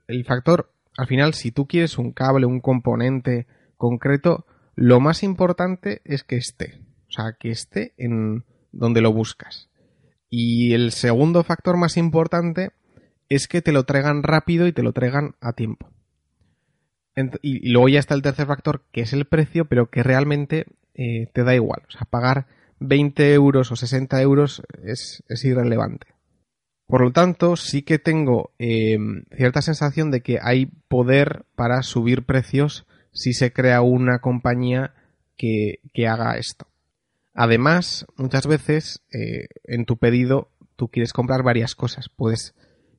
El 0.07 0.27
factor, 0.27 0.71
al 0.99 1.07
final, 1.07 1.33
si 1.33 1.51
tú 1.51 1.67
quieres 1.67 1.97
un 1.97 2.13
cable, 2.13 2.45
un 2.45 2.61
componente 2.61 3.47
concreto, 3.79 4.45
lo 4.75 5.01
más 5.01 5.23
importante 5.23 6.03
es 6.05 6.25
que 6.25 6.37
esté. 6.37 6.79
O 7.09 7.11
sea, 7.11 7.33
que 7.41 7.49
esté 7.49 7.95
en 7.97 8.45
donde 8.73 9.01
lo 9.01 9.11
buscas. 9.11 9.71
Y 10.29 10.75
el 10.75 10.93
segundo 10.93 11.43
factor 11.43 11.79
más 11.79 11.97
importante 11.97 12.73
es 13.31 13.49
que 13.49 13.63
te 13.63 13.73
lo 13.73 13.85
traigan 13.85 14.23
rápido 14.23 14.67
y 14.67 14.73
te 14.75 14.83
lo 14.83 14.93
traigan 14.93 15.37
a 15.41 15.55
tiempo. 15.55 15.89
Y, 17.41 17.71
luego 17.71 17.89
ya 17.89 17.99
está 17.99 18.15
el 18.15 18.21
tercer 18.21 18.47
factor, 18.47 18.85
que 18.93 19.01
es 19.01 19.15
el 19.15 19.25
precio, 19.25 19.65
pero 19.65 19.89
que 19.91 20.03
realmente 20.03 20.67
eh, 20.99 21.29
te 21.33 21.45
da 21.45 21.55
igual. 21.55 21.83
O 21.87 21.91
sea, 21.93 22.03
pagar 22.11 22.47
20 22.81 23.33
euros 23.33 23.71
o 23.71 23.77
60 23.77 24.21
euros 24.21 24.63
es, 24.83 25.23
irrelevante. 25.45 26.09
Por 26.89 27.03
lo 27.03 27.13
tanto, 27.13 27.55
sí 27.55 27.83
que 27.83 28.01
tengo 28.01 28.51
em, 28.59 29.23
cierta 29.37 29.63
sensación 29.63 30.11
de 30.11 30.23
que 30.23 30.41
hay 30.43 30.67
poder 30.89 31.45
para 31.55 31.83
subir 31.83 32.25
precios 32.25 32.87
si 33.13 33.33
se 33.33 33.53
crea 33.53 33.81
una 33.81 34.19
compañía 34.19 34.95
que, 35.37 35.79
haga 36.09 36.37
esto. 36.37 36.67
Además, 37.33 38.05
muchas 38.17 38.49
veces 38.49 39.03
eh, 39.13 39.47
en 39.65 39.85
tu 39.85 39.99
pedido 39.99 40.51
tú 40.75 40.89
quieres 40.89 41.13
comprar 41.13 41.45
varias 41.45 41.77
cosas. 41.77 42.09
Puedes 42.09 42.57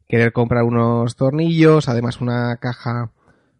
querer 0.07 0.31
comprar 0.31 0.63
unos 0.63 1.17
tornillos, 1.17 1.89
además 1.89 2.21
una 2.21 2.55
caja 2.57 3.11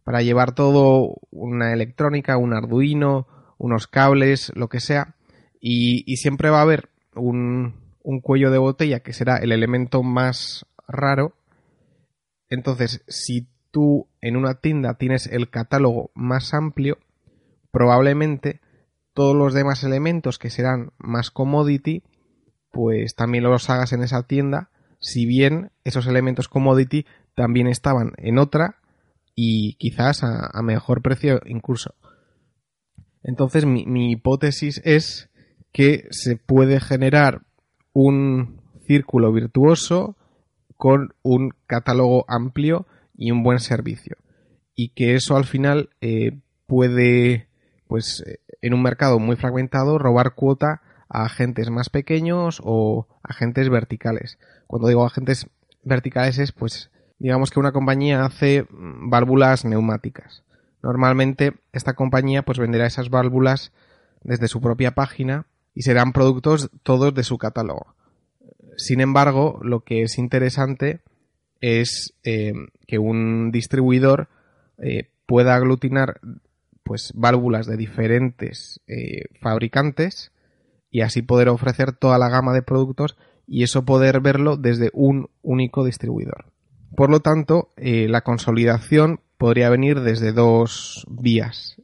para 0.05 0.21
llevar 0.21 0.55
todo, 0.55 1.15
una 1.29 1.73
electrónica, 1.73 2.37
un 2.37 2.53
Arduino, 2.53 3.27
unos 3.59 3.85
cables, 3.85 4.51
lo 4.55 4.67
que 4.69 4.79
sea 4.79 5.15
y, 5.59 6.17
siempre 6.17 6.49
va 6.49 6.59
a 6.59 6.63
haber 6.63 6.89
un, 7.15 7.75
cuello 8.23 8.51
de 8.51 8.57
botella 8.57 9.01
que 9.01 9.13
será 9.13 9.37
el 9.37 9.51
elemento 9.51 10.03
más 10.03 10.65
raro. 10.87 11.33
Entonces, 12.49 13.03
si 13.07 13.47
tú 13.71 14.07
en 14.21 14.35
una 14.35 14.55
tienda 14.55 14.95
tienes 14.95 15.27
el 15.27 15.49
catálogo 15.49 16.11
más 16.15 16.53
amplio, 16.53 16.97
probablemente 17.71 18.61
todos 19.13 19.35
los 19.35 19.53
demás 19.53 19.83
elementos 19.83 20.39
que 20.39 20.49
serán 20.49 20.91
más 20.97 21.29
commodity, 21.29 22.03
pues 22.71 23.15
también 23.15 23.43
los 23.43 23.69
hagas 23.69 23.93
en 23.93 24.01
esa 24.01 24.23
tienda, 24.23 24.69
si 24.99 25.25
bien 25.25 25.71
esos 25.83 26.07
elementos 26.07 26.47
commodity 26.47 27.05
también 27.35 27.67
estaban 27.67 28.13
en 28.17 28.37
otra 28.37 28.77
y 29.35 29.75
quizás 29.75 30.23
a, 30.23 30.61
mejor 30.63 31.01
precio 31.01 31.41
incluso. 31.45 31.95
Entonces 33.23 33.65
mi 33.65 34.11
hipótesis 34.11 34.81
es 34.83 35.29
que 35.71 36.07
se 36.11 36.35
puede 36.35 36.79
generar 36.79 37.41
un 37.93 38.61
círculo 38.85 39.31
virtuoso 39.31 40.15
con 40.77 41.13
un 41.21 41.53
catálogo 41.67 42.25
amplio 42.27 42.87
y 43.15 43.31
un 43.31 43.43
buen 43.43 43.59
servicio. 43.59 44.15
Y 44.75 44.89
que 44.89 45.15
eso 45.15 45.35
al 45.35 45.43
final 45.43 45.89
eh, 45.99 46.39
puede, 46.67 47.49
pues 47.87 48.23
eh, 48.25 48.39
en 48.61 48.73
un 48.73 48.81
mercado 48.81 49.19
muy 49.19 49.35
fragmentado, 49.35 49.97
robar 49.97 50.35
cuota 50.35 50.81
a 51.09 51.25
agentes 51.25 51.69
más 51.69 51.89
pequeños 51.89 52.61
o 52.63 53.07
agentes 53.23 53.69
verticales. 53.69 54.39
Cuando 54.67 54.87
digo 54.87 55.05
agentes 55.05 55.47
verticales 55.83 56.39
es, 56.39 56.51
pues, 56.51 56.91
digamos 57.17 57.51
que 57.51 57.59
una 57.59 57.73
compañía 57.73 58.23
hace 58.23 58.65
válvulas 58.69 59.65
neumáticas. 59.65 60.43
Normalmente 60.81 61.53
esta 61.73 61.93
compañía 61.93 62.43
pues 62.43 62.57
venderá 62.57 62.85
esas 62.85 63.09
válvulas 63.09 63.71
desde 64.23 64.47
su 64.47 64.61
propia 64.61 64.91
página 64.91 65.45
y 65.73 65.83
serán 65.83 66.13
productos 66.13 66.69
todos 66.83 67.13
de 67.13 67.23
su 67.23 67.37
catálogo. 67.37 67.95
Sin 68.77 69.01
embargo, 69.01 69.59
lo 69.61 69.81
que 69.81 70.03
es 70.03 70.17
interesante 70.17 71.01
es 71.61 72.13
eh, 72.23 72.53
que 72.87 72.97
un 72.97 73.51
distribuidor 73.51 74.29
eh, 74.77 75.09
pueda 75.25 75.55
aglutinar 75.55 76.21
pues 76.83 77.11
válvulas 77.13 77.67
de 77.67 77.77
diferentes 77.77 78.79
eh, 78.87 79.25
fabricantes 79.41 80.31
y 80.89 81.01
así 81.01 81.21
poder 81.21 81.49
ofrecer 81.49 81.91
toda 81.91 82.17
la 82.17 82.29
gama 82.29 82.53
de 82.53 82.61
productos 82.61 83.17
y 83.45 83.63
eso 83.63 83.83
poder 83.83 84.21
verlo 84.21 84.57
desde 84.57 84.89
un 84.93 85.29
único 85.41 85.83
distribuidor. 85.83 86.45
Por 86.95 87.09
lo 87.09 87.19
tanto, 87.19 87.69
la 87.77 88.21
consolidación 88.21 89.21
podría 89.39 89.69
venir 89.69 90.01
desde 90.01 90.33
dos 90.33 91.07
vías. 91.09 91.81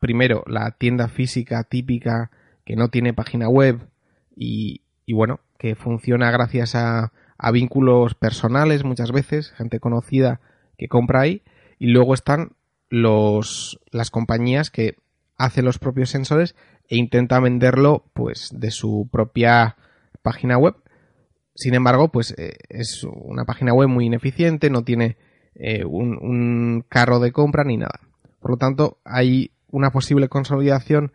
primero, 0.00 0.42
la 0.46 0.72
tienda 0.72 1.08
física 1.08 1.64
típica 1.64 2.30
que 2.64 2.76
no 2.76 2.88
tiene 2.88 3.14
página 3.14 3.48
web 3.48 3.88
y, 4.36 4.82
bueno, 5.08 5.40
que 5.58 5.76
funciona 5.76 6.30
gracias 6.30 6.74
a, 6.74 7.12
vínculos 7.52 8.14
personales 8.14 8.84
muchas 8.84 9.10
veces, 9.10 9.50
gente 9.52 9.80
conocida 9.80 10.40
que 10.78 10.86
compra 10.88 11.22
ahí, 11.22 11.42
y 11.78 11.88
luego 11.88 12.14
están 12.14 12.52
los, 12.88 13.80
las 13.90 14.10
compañías 14.10 14.70
que 14.70 14.96
hacen 15.36 15.64
los 15.64 15.78
propios 15.78 16.10
sensores 16.10 16.54
e 16.88 16.96
intentan 16.96 17.42
venderlo 17.42 18.04
pues 18.12 18.50
de 18.52 18.70
su 18.70 19.08
propia 19.10 19.76
página 20.22 20.56
web. 20.56 20.74
Sin 21.54 21.74
embargo, 21.74 22.12
pues 22.12 22.32
eh, 22.38 22.54
es 22.68 23.04
una 23.04 23.44
página 23.44 23.74
web 23.74 23.88
muy 23.88 24.06
ineficiente, 24.06 24.70
no 24.70 24.84
tiene 24.84 25.16
eh, 25.54 25.84
un, 25.84 26.84
carro 26.88 27.20
de 27.20 27.32
compra 27.32 27.64
ni 27.64 27.76
nada. 27.76 28.00
Por 28.40 28.52
lo 28.52 28.56
tanto, 28.56 28.98
hay 29.04 29.52
una 29.70 29.90
posible 29.90 30.28
consolidación 30.28 31.12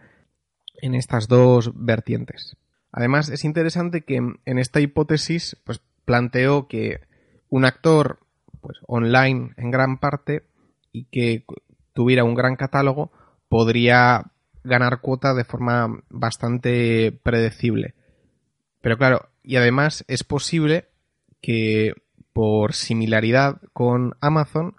en 0.81 0.95
estas 0.95 1.27
dos 1.27 1.71
vertientes. 1.75 2.55
Además, 2.91 3.29
es 3.29 3.43
interesante 3.43 4.01
que 4.01 4.15
en 4.17 4.59
esta 4.59 4.79
hipótesis, 4.79 5.57
pues 5.63 5.81
planteo 6.05 6.67
que 6.67 7.01
un 7.49 7.65
actor 7.65 8.19
pues, 8.61 8.77
online 8.87 9.51
en 9.57 9.71
gran 9.71 9.97
parte 9.99 10.43
y 10.91 11.05
que 11.05 11.45
tuviera 11.93 12.23
un 12.23 12.35
gran 12.35 12.55
catálogo 12.55 13.11
podría 13.49 14.31
ganar 14.63 15.01
cuota 15.01 15.33
de 15.33 15.43
forma 15.43 16.01
bastante 16.09 17.11
predecible. 17.23 17.95
Pero 18.81 18.97
claro, 18.97 19.29
y 19.43 19.55
además 19.55 20.05
es 20.07 20.23
posible 20.23 20.89
que 21.41 21.93
por 22.37 22.75
similaridad 22.75 23.59
con 23.73 24.13
Amazon 24.21 24.75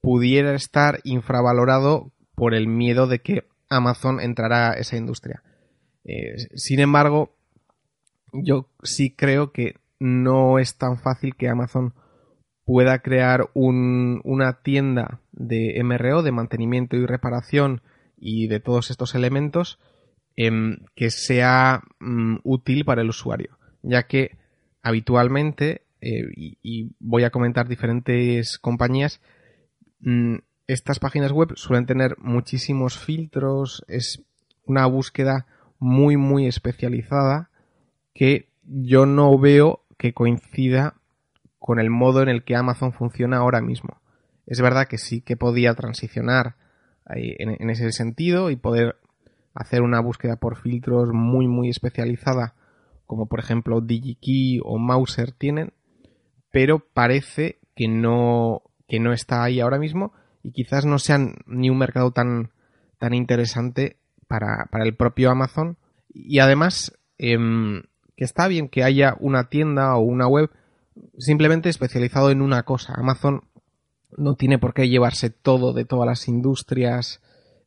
pudiera 0.00 0.54
estar 0.54 1.00
infravalorado 1.04 2.10
por 2.34 2.54
el 2.54 2.68
miedo 2.68 3.06
de 3.06 3.18
que 3.18 3.44
Amazon 3.68 4.18
entrará 4.18 4.70
a 4.70 4.74
esa 4.78 4.96
industria. 4.96 5.42
Eh, 6.04 6.36
sin 6.54 6.80
embargo, 6.80 7.36
yo 8.32 8.70
sí 8.82 9.14
creo 9.14 9.52
que 9.52 9.74
no 10.00 10.58
es 10.58 10.78
tan 10.78 10.96
fácil 10.96 11.36
que 11.36 11.50
Amazon 11.50 11.92
pueda 12.64 13.00
crear 13.00 13.50
una 13.52 14.62
tienda 14.62 15.20
de 15.32 15.78
MRO, 15.84 16.22
de 16.22 16.32
mantenimiento 16.32 16.96
y 16.96 17.04
reparación 17.04 17.82
y 18.16 18.46
de 18.46 18.60
todos 18.60 18.90
estos 18.90 19.14
elementos 19.14 19.78
em, 20.34 20.78
que 20.94 21.10
sea 21.10 21.82
mm, 22.00 22.36
útil 22.42 22.86
para 22.86 23.02
el 23.02 23.10
usuario, 23.10 23.58
ya 23.82 24.04
que 24.04 24.38
habitualmente, 24.82 25.83
eh, 26.04 26.56
y, 26.62 26.90
voy 27.00 27.24
a 27.24 27.30
comentar 27.30 27.66
diferentes 27.66 28.58
compañías, 28.58 29.20
mm, 30.00 30.36
estas 30.66 30.98
páginas 30.98 31.32
web 31.32 31.52
suelen 31.56 31.86
tener 31.86 32.16
muchísimos 32.18 32.98
filtros, 32.98 33.84
es 33.88 34.22
una 34.66 34.84
búsqueda 34.86 35.46
muy 35.78 36.16
muy 36.16 36.46
especializada 36.46 37.50
que 38.14 38.48
yo 38.64 39.06
no 39.06 39.38
veo 39.38 39.80
que 39.98 40.12
coincida 40.12 40.94
con 41.58 41.78
el 41.78 41.88
modo 41.88 42.22
en 42.22 42.28
el 42.28 42.44
que 42.44 42.56
Amazon 42.56 42.92
funciona 42.92 43.38
ahora 43.38 43.62
mismo. 43.62 44.00
Es 44.46 44.60
verdad 44.60 44.86
que 44.86 44.98
sí 44.98 45.22
que 45.22 45.36
podía 45.36 45.74
transicionar 45.74 46.56
en, 47.06 47.70
ese 47.70 47.92
sentido 47.92 48.50
y 48.50 48.56
poder 48.56 48.96
hacer 49.54 49.82
una 49.82 50.00
búsqueda 50.00 50.36
por 50.36 50.56
filtros 50.56 51.10
muy 51.12 51.46
muy 51.46 51.70
especializada 51.70 52.54
como 53.06 53.26
por 53.26 53.40
ejemplo 53.40 53.80
DigiKey 53.80 54.60
o 54.62 54.78
Mouser 54.78 55.32
tienen, 55.32 55.72
pero 56.54 56.78
parece 56.78 57.58
que 57.74 57.88
no, 57.88 58.62
que 58.86 59.00
no 59.00 59.12
está 59.12 59.42
ahí 59.42 59.58
ahora 59.58 59.80
mismo 59.80 60.12
y 60.44 60.52
quizás 60.52 60.86
no 60.86 61.00
sea 61.00 61.18
ni 61.46 61.68
un 61.68 61.78
mercado 61.78 62.12
tan, 62.12 62.52
tan 62.98 63.12
interesante 63.12 63.96
para, 64.28 64.68
el 64.84 64.94
propio 64.94 65.32
Amazon. 65.32 65.78
Y 66.08 66.38
además, 66.38 66.96
em, 67.18 67.82
que 68.16 68.22
está 68.22 68.46
bien 68.46 68.68
que 68.68 68.84
haya 68.84 69.16
una 69.18 69.48
tienda 69.48 69.96
o 69.96 70.02
una 70.02 70.28
web 70.28 70.48
simplemente 71.18 71.70
especializado 71.70 72.30
en 72.30 72.40
una 72.40 72.62
cosa. 72.62 72.94
Amazon 72.96 73.42
no 74.16 74.36
tiene 74.36 74.60
por 74.60 74.74
qué 74.74 74.88
llevarse 74.88 75.30
todo 75.30 75.72
de 75.72 75.84
todas 75.84 76.06
las 76.06 76.28
industrias. 76.28 77.20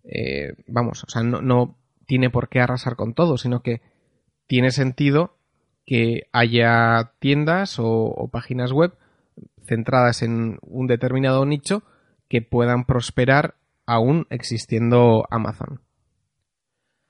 Eh, 0.06 0.54
vamos, 0.66 1.04
o 1.04 1.10
sea, 1.10 1.24
no, 1.24 1.42
no 1.42 1.78
tiene 2.06 2.30
por 2.30 2.48
qué 2.48 2.62
arrasar 2.62 2.96
con 2.96 3.14
todo, 3.14 3.38
sino 3.38 3.62
que 3.62 3.82
tiene 4.48 4.72
sentido 4.72 5.37
que 5.88 6.28
haya 6.34 7.14
tiendas 7.20 7.78
o, 7.80 8.30
páginas 8.32 8.74
web 8.74 8.94
centradas 9.66 10.22
en 10.22 10.60
un 10.62 10.86
determinado 10.86 11.46
nicho 11.46 11.82
que 12.28 12.42
puedan 12.42 12.84
prosperar 12.84 13.56
aún 13.86 14.28
existiendo 14.30 15.26
Amazon. 15.32 15.80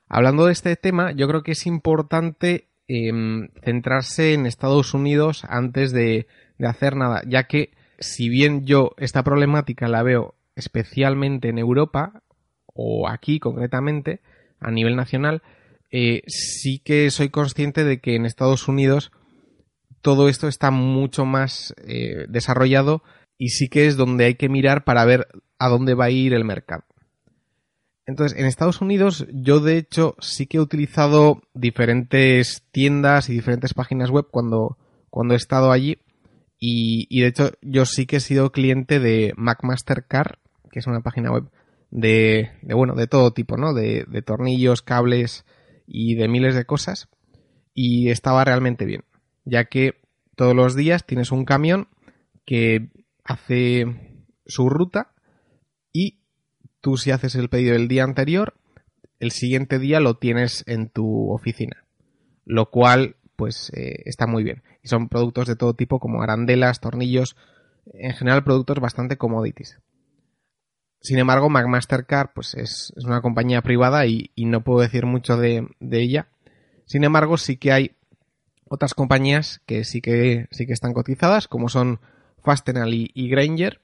Hablando 0.08 0.46
de 0.46 0.54
este 0.54 0.76
tema, 0.76 1.12
yo 1.12 1.28
creo 1.28 1.42
que 1.42 1.52
es 1.52 1.66
importante 1.66 2.68
em, 2.88 3.50
centrarse 3.64 4.34
en 4.34 4.46
Estados 4.46 4.94
Unidos 4.94 5.44
antes 5.50 5.92
de, 5.92 6.28
de, 6.60 6.68
hacer 6.68 6.96
nada, 6.96 7.24
ya 7.28 7.46
que 7.46 7.72
si 8.00 8.30
bien 8.30 8.66
yo 8.66 8.92
esta 8.98 9.24
problemática 9.24 9.88
la 9.88 10.04
veo 10.04 10.36
especialmente 10.56 11.50
en 11.50 11.58
Europa, 11.58 12.22
o 12.68 13.10
aquí 13.10 13.40
concretamente, 13.40 14.22
a 14.60 14.70
nivel 14.70 14.96
nacional, 14.96 15.42
eh, 15.91 16.24
sí 16.27 16.79
que 16.79 17.10
soy 17.12 17.29
consciente 17.29 17.84
de 17.84 18.00
que 18.00 18.15
en 18.15 18.25
Estados 18.25 18.67
Unidos 18.67 19.12
todo 20.01 20.29
esto 20.29 20.48
está 20.48 20.72
mucho 20.72 21.25
más 21.25 21.74
eh, 21.86 22.25
desarrollado 22.27 23.03
y 23.38 23.50
sí 23.50 23.70
que 23.70 23.88
es 23.88 23.98
donde 23.98 24.25
hay 24.25 24.36
que 24.36 24.50
mirar 24.50 24.84
para 24.84 25.06
ver 25.06 25.27
a 25.60 25.70
dónde 25.70 25.94
va 25.94 26.06
a 26.06 26.10
ir 26.10 26.34
el 26.34 26.44
mercado. 26.44 26.84
Entonces, 28.06 28.38
en 28.38 28.46
Estados 28.46 28.82
Unidos 28.82 29.27
yo 29.34 29.60
de 29.60 29.77
hecho 29.77 30.15
sí 30.20 30.46
que 30.48 30.58
he 30.58 30.62
utilizado 30.62 31.41
diferentes 31.53 32.63
tiendas 32.72 33.29
y 33.29 33.34
diferentes 33.34 33.74
páginas 33.74 34.10
web 34.10 34.27
cuando, 34.32 34.77
cuando 35.10 35.34
he 35.34 35.38
estado 35.38 35.72
allí 35.72 36.00
y, 36.60 37.22
de 37.22 37.27
hecho 37.27 37.51
yo 37.62 37.86
sí 37.86 38.06
que 38.06 38.17
he 38.17 38.22
sido 38.22 38.51
cliente 38.51 39.00
de 39.00 39.34
MacMasterCard, 39.38 40.38
que 40.72 40.79
es 40.79 40.88
una 40.88 41.01
página 41.01 41.32
web 41.32 41.50
de, 41.91 42.51
bueno, 42.63 42.96
de 42.96 43.08
todo 43.08 43.32
tipo, 43.32 43.58
¿no? 43.58 43.74
De 43.74 44.22
tornillos, 44.25 44.82
cables, 44.82 45.46
y 45.88 46.15
de 46.15 46.27
miles 46.27 46.53
de 46.53 46.65
cosas 46.65 47.08
y 47.74 48.10
estaba 48.10 48.44
realmente 48.44 48.86
bien, 48.86 49.06
ya 49.46 49.65
que 49.65 49.96
todos 50.36 50.56
los 50.56 50.75
días 50.75 51.06
tienes 51.06 51.32
un 51.32 51.46
camión 51.46 51.88
que 52.46 52.89
hace 53.24 53.86
su 54.46 54.70
ruta 54.70 55.13
y 55.91 56.19
tú 56.82 56.97
si 56.97 57.12
haces 57.12 57.36
el 57.36 57.50
pedido 57.50 57.73
del 57.73 57.88
día 57.88 58.04
anterior, 58.04 58.56
el 59.19 59.32
siguiente 59.32 59.80
día 59.80 60.00
lo 60.00 60.17
tienes 60.17 60.63
en 60.67 60.89
tu 60.89 61.32
oficina, 61.32 61.86
lo 62.45 62.69
cual 62.69 63.15
pues 63.36 63.71
eh, 63.76 64.04
está 64.06 64.28
muy 64.28 64.43
bien. 64.43 64.63
Y 64.84 64.89
son 64.89 65.08
productos 65.08 65.47
de 65.47 65.56
todo 65.56 65.73
tipo 65.73 66.00
como 66.00 66.21
arandelas, 66.21 66.82
tornillos, 66.82 67.38
en 67.93 68.13
general 68.13 68.43
productos 68.43 68.80
bastante 68.80 69.17
commodities. 69.17 69.80
Sin 71.02 71.20
embargo, 71.20 71.50
McMastercard 71.50 72.30
pues 72.34 72.54
es, 72.56 72.94
una 73.06 73.22
compañía 73.22 73.62
privada 73.62 74.06
y, 74.06 74.32
no 74.38 74.64
puedo 74.64 74.82
decir 74.82 75.06
mucho 75.06 75.38
de, 75.38 75.68
ella. 75.92 76.28
Sin 76.86 77.04
embargo, 77.04 77.38
sí 77.38 77.58
que 77.58 77.72
hay 77.72 77.96
otras 78.70 78.94
compañías 78.94 79.62
que 79.66 79.84
sí 79.84 80.02
que, 80.02 80.48
sí 80.52 80.66
que 80.66 80.74
están 80.74 80.94
cotizadas, 80.94 81.48
como 81.48 81.70
son 81.70 82.00
Fastenal 82.44 82.94
y, 82.94 83.30
Granger. 83.30 83.82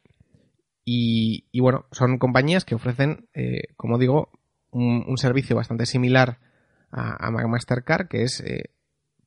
Y, 0.86 1.60
bueno, 1.60 1.86
son 1.91 2.17
compañías 2.17 2.65
que 2.65 2.76
ofrecen, 2.76 3.30
eh, 3.34 3.73
como 3.78 3.97
digo, 3.97 4.30
un, 4.71 5.17
servicio 5.17 5.56
bastante 5.56 5.86
similar 5.86 6.39
a, 6.91 7.28
a 7.28 7.32
McMastercard, 7.32 8.08
que 8.08 8.23
es 8.23 8.41
eh, 8.41 8.71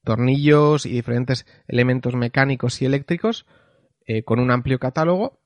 tornillos 0.07 0.87
y 0.87 0.93
diferentes 0.93 1.47
elementos 1.67 2.15
mecánicos 2.15 2.81
y 2.81 2.87
eléctricos 2.87 3.45
eh, 4.07 4.23
con 4.23 4.39
un 4.39 4.53
amplio 4.53 4.79
catálogo 4.79 5.41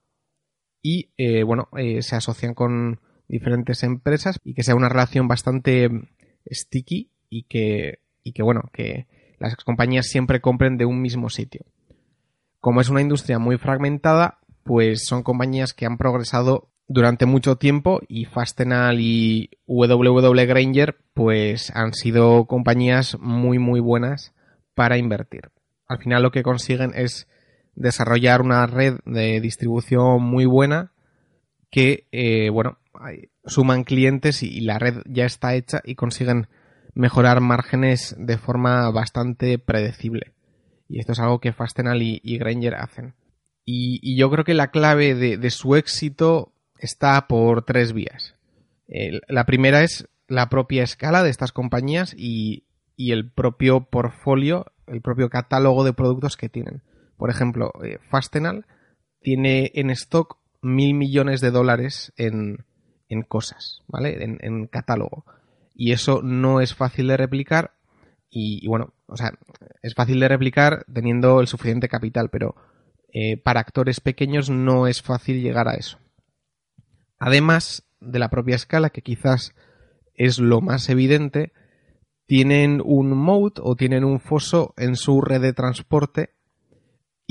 y 0.83 1.11
eh, 1.17 1.43
bueno, 1.43 1.69
eh, 1.77 2.03
se 2.03 2.17
asocian 2.17 2.55
con 2.55 3.01
diferentes 3.29 3.83
empresas 3.83 4.41
y 4.45 4.55
que 4.55 4.63
sea 4.63 4.75
una 4.75 4.89
relación 4.89 5.29
bastante 5.29 5.89
sticky 6.51 7.11
y 7.29 7.45
que, 7.45 8.01
y 8.23 8.33
que 8.33 8.43
bueno, 8.43 8.63
que 8.73 9.07
las 9.39 9.57
compañías 9.57 10.07
siempre 10.07 10.41
compren 10.41 10.77
de 10.77 10.85
un 10.85 11.01
mismo 11.01 11.31
sitio. 11.31 11.65
Como 12.59 12.81
es 12.81 12.89
una 12.89 13.01
industria 13.01 13.39
muy 13.39 13.57
fragmentada, 13.57 14.39
pues 14.65 15.05
son 15.07 15.23
compañías 15.23 15.73
que 15.73 15.87
han 15.87 15.97
progresado 15.97 16.71
durante 16.89 17.25
mucho 17.25 17.57
tiempo 17.57 18.01
y 18.09 18.25
Fastenal 18.25 19.01
y 19.01 19.51
WW 19.67 20.45
Granger 20.45 20.99
pues 21.15 21.71
han 21.75 21.95
sido 21.95 22.47
compañías 22.47 23.17
muy 23.21 23.61
muy 23.61 23.79
buenas 23.79 24.35
para 24.75 24.99
invertir. 24.99 25.51
Al 25.87 25.99
final 25.99 26.23
lo 26.23 26.33
que 26.33 26.43
consiguen 26.43 26.93
es 26.95 27.29
desarrollar 27.81 28.43
una 28.43 28.67
red 28.67 28.99
de 29.07 29.41
distribución 29.41 30.23
muy 30.23 30.45
buena 30.45 30.93
que, 31.71 32.07
eh, 32.13 32.51
bueno, 32.51 32.79
suman 33.47 33.85
clientes 33.85 34.43
y, 34.43 34.61
la 34.61 34.79
red 34.79 35.03
ya 35.07 35.25
está 35.25 35.55
hecha 35.55 35.81
y 35.85 35.95
consiguen 35.95 36.49
mejorar 36.95 37.41
márgenes 37.41 38.15
de 38.19 38.37
forma 38.37 38.91
bastante 38.91 39.59
predecible. 39.59 40.33
Y 40.89 40.99
esto 40.99 41.13
es 41.13 41.21
algo 41.21 41.41
que 41.41 41.53
Fastenal 41.53 42.03
y, 42.03 42.21
Granger 42.39 42.75
hacen. 42.75 43.15
Y, 43.65 44.17
yo 44.19 44.31
creo 44.31 44.45
que 44.45 44.55
la 44.55 44.71
clave 44.71 45.15
de, 45.15 45.51
su 45.51 45.75
éxito 45.77 46.53
está 46.79 47.29
por 47.29 47.65
tres 47.65 47.93
vías. 47.93 48.35
la 49.29 49.47
primera 49.47 49.83
es 49.83 50.09
la 50.29 50.51
propia 50.51 50.83
escala 50.83 51.23
de 51.23 51.31
estas 51.31 51.53
compañías 51.53 52.15
y, 52.17 52.65
y 52.97 53.13
el 53.13 53.31
propio 53.31 53.85
portfolio, 53.85 54.67
el 54.87 55.01
propio 55.01 55.31
catálogo 55.31 55.85
de 55.85 55.95
productos 55.95 56.37
que 56.37 56.51
tienen. 56.51 56.83
Por 57.21 57.29
ejemplo, 57.29 57.71
eh, 57.85 57.99
Fastenal 58.09 58.65
tiene 59.21 59.73
en 59.75 59.91
stock 59.91 60.39
mil 60.63 60.95
millones 60.95 61.43
de 61.43 61.51
dólares 61.51 62.15
en, 62.17 62.65
cosas, 63.29 63.83
¿vale? 63.89 64.25
En, 64.25 64.67
catálogo. 64.69 65.27
Y 65.75 65.93
eso 65.93 66.23
no 66.23 66.63
es 66.63 66.75
fácil 66.75 67.09
de 67.09 67.19
replicar. 67.19 67.73
Y, 68.31 68.67
bueno, 68.67 68.95
o 69.05 69.19
sea, 69.19 69.35
es 69.83 69.93
fácil 69.93 70.19
de 70.19 70.29
replicar 70.29 70.87
teniendo 70.91 71.43
el 71.43 71.47
suficiente 71.47 71.91
capital, 71.91 72.31
pero 72.31 72.55
eh, 73.13 73.37
para 73.37 73.61
actores 73.61 74.01
pequeños 74.01 74.49
no 74.49 74.87
es 74.87 75.03
fácil 75.03 75.43
llegar 75.43 75.69
a 75.69 75.75
eso. 75.75 75.99
Además 77.19 77.87
de 78.01 78.19
la 78.19 78.31
propia 78.31 78.57
escala, 78.57 78.89
que 78.89 79.03
quizás 79.03 79.55
es 80.15 80.39
lo 80.39 80.63
más 80.63 80.89
evidente, 80.89 81.53
tienen 82.25 82.81
un 82.83 83.11
moat 83.11 83.59
o 83.61 83.77
tienen 83.77 84.05
un 84.05 84.21
foso 84.21 84.73
en 84.79 84.97
su 84.97 85.21
red 85.21 85.43
de 85.43 85.53
transporte 85.53 86.40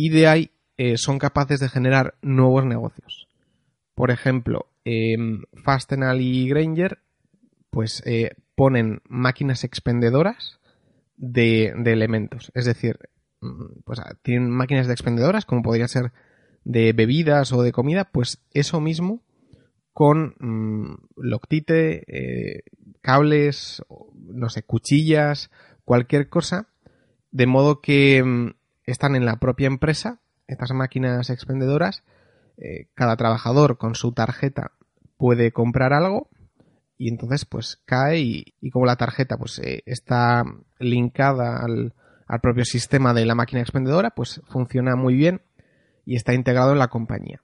y 0.01 0.07
de 0.07 0.27
ahí 0.27 0.51
eh, 0.77 0.95
son 0.95 1.19
capaces 1.19 1.59
de 1.59 1.67
generar 1.67 2.15
nuevos 2.21 2.65
negocios. 2.65 3.27
Por 3.95 4.12
ejemplo, 4.12 4.67
em, 4.85 5.43
Fastenal 5.65 6.21
y 6.21 6.47
Granger 6.47 6.99
pues 7.69 8.01
eh, 8.05 8.31
ponen 8.55 9.01
máquinas 9.09 9.65
expendedoras 9.65 10.62
de, 11.17 11.73
elementos. 11.85 12.49
Es 12.55 12.63
decir, 12.63 12.97
mm, 13.41 13.81
pues 13.83 13.99
tienen 14.21 14.49
máquinas 14.49 14.88
de 14.88 14.93
expendedoras, 14.93 15.43
como 15.43 15.63
podría 15.63 15.89
ser 15.89 16.13
de 16.63 16.93
bebidas 16.93 17.51
o 17.51 17.62
de 17.62 17.73
comida, 17.73 18.05
pues 18.05 18.41
eso 18.53 18.79
mismo 18.79 19.21
con 19.91 20.35
mm, 20.39 20.95
loctite, 21.17 22.03
eh, 22.07 22.63
cables, 23.01 23.83
no 24.15 24.47
sé, 24.47 24.63
cuchillas, 24.63 25.51
cualquier 25.83 26.29
cosa, 26.29 26.69
de 27.31 27.47
modo 27.47 27.81
que 27.81 28.23
mm, 28.23 28.59
están 28.91 29.15
en 29.15 29.25
la 29.25 29.38
propia 29.38 29.67
empresa, 29.67 30.19
estas 30.47 30.71
máquinas 30.71 31.30
expendedoras, 31.30 32.04
eh, 32.58 32.88
cada 32.93 33.15
trabajador 33.15 33.78
con 33.78 33.95
su 33.95 34.12
tarjeta 34.12 34.71
puede 35.17 35.52
comprar 35.52 35.93
algo 35.93 36.30
y 36.97 37.10
entonces 37.10 37.45
pues 37.45 37.82
cae 37.86 38.19
y, 38.19 38.71
como 38.71 38.86
la 38.86 38.97
tarjeta 38.97 39.38
pues 39.38 39.60
eh, 39.60 39.84
está 39.86 40.43
linkada 40.80 41.63
al, 41.63 41.93
al, 42.28 42.39
propio 42.41 42.65
sistema 42.65 43.13
de 43.13 43.25
la 43.25 43.36
máquina 43.36 43.62
expendedora 43.62 44.12
pues 44.12 44.41
funciona 44.47 44.95
muy 44.95 45.15
bien 45.15 45.41
y 46.06 46.15
está 46.15 46.34
integrado 46.34 46.73
en 46.73 46.80
la 46.80 46.88
compañía. 46.88 47.41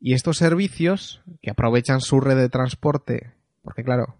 Y 0.00 0.14
estos 0.14 0.38
servicios, 0.38 1.22
que 1.42 1.50
aprovechan 1.50 2.00
su 2.00 2.20
red 2.20 2.36
de 2.36 2.48
transporte, 2.48 3.34
porque 3.62 3.84
claro, 3.84 4.16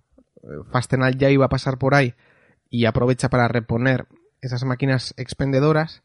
Fastenal 0.70 1.16
ya 1.16 1.30
iba 1.30 1.46
a 1.46 1.48
pasar 1.48 1.78
por 1.78 1.94
ahí 1.94 2.14
y 2.68 2.84
aprovecha 2.84 3.28
para 3.28 3.48
reponer 3.48 4.06
esas 4.40 4.64
máquinas 4.64 5.14
expendedoras, 5.16 6.02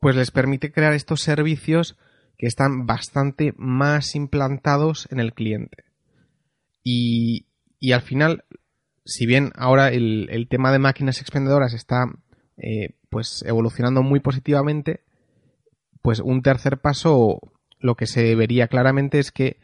pues 0.00 0.16
les 0.16 0.30
permite 0.30 0.72
crear 0.72 0.92
estos 0.92 1.20
servicios 1.20 1.96
que 2.36 2.46
están 2.46 2.86
bastante 2.86 3.54
más 3.56 4.14
implantados 4.14 5.08
en 5.10 5.20
el 5.20 5.32
cliente. 5.32 5.84
Y, 6.82 7.46
al 7.92 8.02
final, 8.02 8.44
si 9.04 9.26
bien 9.26 9.52
ahora 9.56 9.88
el, 9.88 10.46
tema 10.50 10.72
de 10.72 10.78
máquinas 10.78 11.20
expendedoras 11.20 11.72
está 11.72 12.06
eh, 12.56 12.90
pues 13.08 13.42
evolucionando 13.46 14.02
muy 14.02 14.20
positivamente, 14.20 15.00
pues 16.02 16.20
un 16.20 16.42
tercer 16.42 16.78
paso 16.78 17.40
lo 17.78 17.96
que 17.96 18.06
se 18.06 18.34
vería 18.34 18.68
claramente 18.68 19.18
es 19.18 19.32
que 19.32 19.58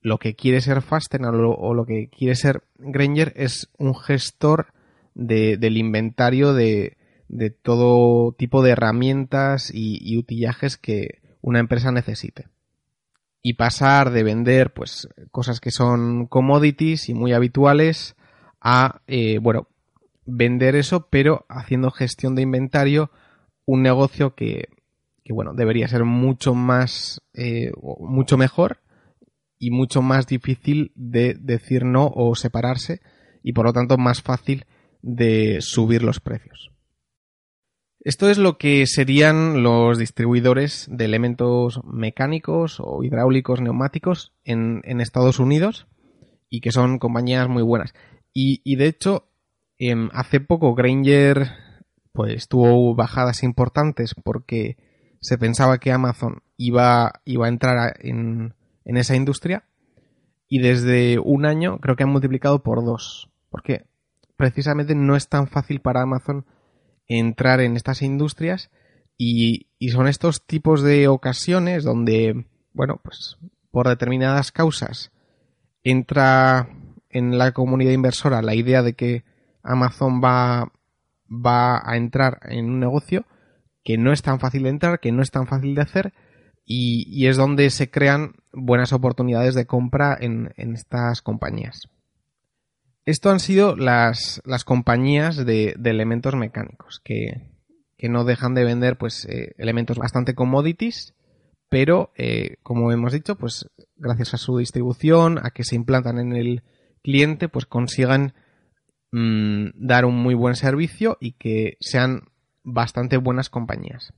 lo 0.00 0.18
que 0.18 0.34
quiere 0.34 0.60
ser 0.60 0.82
Fastenal 0.82 1.34
o, 1.44 1.74
lo 1.74 1.84
que 1.84 2.08
quiere 2.08 2.34
ser 2.34 2.64
Granger 2.78 3.32
es 3.36 3.68
un 3.78 3.94
gestor 3.94 4.72
del 5.14 5.76
inventario 5.76 6.54
de, 6.54 6.97
todo 7.62 8.32
tipo 8.32 8.62
de 8.62 8.70
herramientas 8.70 9.70
y, 9.72 10.16
utillajes 10.16 10.76
que 10.76 11.20
una 11.40 11.60
empresa 11.60 11.92
necesite. 11.92 12.48
Y 13.42 13.54
pasar 13.54 14.10
de 14.10 14.24
vender 14.24 14.72
pues 14.72 15.08
cosas 15.30 15.60
que 15.60 15.70
son 15.70 16.26
commodities 16.26 17.08
y 17.08 17.14
muy 17.14 17.32
habituales 17.32 18.16
a 18.60 19.00
eh, 19.06 19.38
bueno 19.38 19.68
vender 20.26 20.74
eso 20.74 21.06
pero 21.08 21.46
haciendo 21.48 21.92
gestión 21.92 22.34
de 22.34 22.42
inventario 22.42 23.10
un 23.64 23.82
negocio 23.82 24.34
que, 24.34 24.68
que 25.24 25.32
bueno 25.32 25.54
debería 25.54 25.86
ser 25.86 26.04
mucho 26.04 26.54
más 26.54 27.22
eh, 27.32 27.70
mucho 28.00 28.36
mejor 28.36 28.80
y 29.58 29.70
mucho 29.70 30.02
más 30.02 30.26
difícil 30.26 30.92
de 30.96 31.34
decir 31.34 31.84
no 31.84 32.10
o 32.12 32.34
separarse 32.34 33.00
y 33.42 33.52
por 33.52 33.66
lo 33.66 33.72
tanto 33.72 33.96
más 33.98 34.22
fácil 34.22 34.66
de 35.02 35.58
subir 35.60 36.02
los 36.02 36.20
precios. 36.20 36.70
Esto 38.08 38.30
es 38.30 38.38
lo 38.38 38.56
que 38.56 38.86
serían 38.86 39.62
los 39.62 39.98
distribuidores 39.98 40.88
de 40.90 41.04
elementos 41.04 41.82
mecánicos 41.84 42.80
o 42.80 43.04
hidráulicos 43.04 43.60
neumáticos 43.60 44.32
en, 44.44 44.80
Estados 45.02 45.38
Unidos 45.38 45.88
y 46.48 46.62
que 46.62 46.72
son 46.72 46.98
compañías 46.98 47.50
muy 47.50 47.62
buenas. 47.62 47.92
Y, 48.32 48.76
de 48.76 48.86
hecho, 48.86 49.28
em, 49.76 50.08
hace 50.14 50.40
poco 50.40 50.74
Granger 50.74 51.50
pues 52.12 52.48
tuvo 52.48 52.94
bajadas 52.94 53.42
importantes 53.42 54.14
porque 54.14 54.78
se 55.20 55.36
pensaba 55.36 55.76
que 55.76 55.92
Amazon 55.92 56.42
iba, 56.56 57.12
iba 57.26 57.44
a 57.44 57.50
entrar 57.50 57.94
en, 58.00 58.54
en 58.86 58.96
esa 58.96 59.16
industria 59.16 59.64
y 60.48 60.60
desde 60.60 61.18
un 61.18 61.44
año 61.44 61.78
creo 61.78 61.94
que 61.94 62.04
han 62.04 62.12
multiplicado 62.12 62.62
por 62.62 62.82
dos. 62.82 63.28
Porque 63.50 63.84
precisamente 64.38 64.94
no 64.94 65.14
es 65.14 65.28
tan 65.28 65.46
fácil 65.46 65.82
para 65.82 66.00
Amazon 66.00 66.46
entrar 67.08 67.60
en 67.60 67.76
estas 67.76 68.02
industrias 68.02 68.70
y, 69.16 69.66
son 69.90 70.06
estos 70.08 70.46
tipos 70.46 70.82
de 70.82 71.08
ocasiones 71.08 71.84
donde, 71.84 72.46
bueno, 72.72 73.00
pues 73.02 73.36
por 73.70 73.88
determinadas 73.88 74.52
causas 74.52 75.12
entra 75.82 76.68
en 77.08 77.38
la 77.38 77.52
comunidad 77.52 77.92
inversora 77.92 78.42
la 78.42 78.54
idea 78.54 78.82
de 78.82 78.94
que 78.94 79.24
Amazon 79.62 80.20
va, 80.22 80.72
va 81.28 81.82
a 81.84 81.96
entrar 81.96 82.40
en 82.44 82.66
un 82.66 82.80
negocio 82.80 83.24
que 83.84 83.96
no 83.96 84.12
es 84.12 84.22
tan 84.22 84.40
fácil 84.40 84.64
de 84.64 84.70
entrar, 84.70 85.00
que 85.00 85.12
no 85.12 85.22
es 85.22 85.30
tan 85.30 85.46
fácil 85.46 85.74
de 85.74 85.82
hacer 85.82 86.12
y, 86.70 87.26
es 87.26 87.38
donde 87.38 87.70
se 87.70 87.90
crean 87.90 88.34
buenas 88.52 88.92
oportunidades 88.92 89.54
de 89.54 89.66
compra 89.66 90.16
en, 90.20 90.52
estas 90.56 91.22
compañías. 91.22 91.88
Esto 93.08 93.30
han 93.30 93.40
sido 93.40 93.74
las, 93.74 94.42
compañías 94.66 95.46
de, 95.46 95.74
elementos 95.82 96.34
mecánicos, 96.34 97.00
que, 97.02 97.40
no 98.02 98.24
dejan 98.24 98.52
de 98.52 98.64
vender 98.64 98.98
pues, 98.98 99.24
eh, 99.24 99.54
elementos 99.56 99.96
bastante 99.96 100.34
commodities, 100.34 101.14
pero 101.70 102.12
eh, 102.18 102.58
como 102.62 102.92
hemos 102.92 103.14
dicho, 103.14 103.36
pues 103.36 103.70
gracias 103.96 104.34
a 104.34 104.36
su 104.36 104.58
distribución, 104.58 105.38
a 105.42 105.52
que 105.52 105.64
se 105.64 105.74
implantan 105.74 106.18
en 106.18 106.34
el 106.34 106.62
cliente, 107.02 107.48
pues 107.48 107.64
consigan 107.64 108.34
mm, 109.10 109.68
dar 109.74 110.04
un 110.04 110.16
muy 110.16 110.34
buen 110.34 110.54
servicio 110.54 111.16
y 111.18 111.32
que 111.32 111.78
sean 111.80 112.24
bastante 112.62 113.16
buenas 113.16 113.48
compañías. 113.48 114.12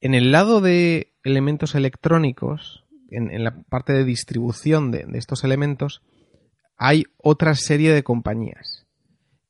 En 0.00 0.14
el 0.14 0.32
lado 0.32 0.60
de 0.60 1.12
elementos 1.22 1.76
electrónicos, 1.76 2.84
en, 3.12 3.44
la 3.44 3.62
parte 3.62 3.92
de 3.92 4.02
distribución 4.02 4.90
de, 4.90 5.06
estos 5.14 5.44
elementos, 5.44 6.02
hay 6.76 7.04
otra 7.16 7.54
serie 7.54 7.92
de 7.92 8.02
compañías. 8.02 8.86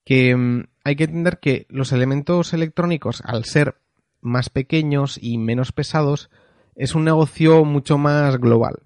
Que 0.04 0.36
mm, 0.36 0.64
hay 0.84 0.96
que 0.96 1.04
entender 1.04 1.38
que 1.40 1.66
los 1.68 1.92
elementos 1.92 2.52
electrónicos, 2.52 3.22
al 3.24 3.44
ser 3.44 3.76
más 4.20 4.50
pequeños 4.50 5.18
y 5.20 5.38
menos 5.38 5.72
pesados, 5.72 6.30
es 6.74 6.94
un 6.94 7.04
negocio 7.04 7.64
mucho 7.64 7.98
más 7.98 8.38
global. 8.38 8.80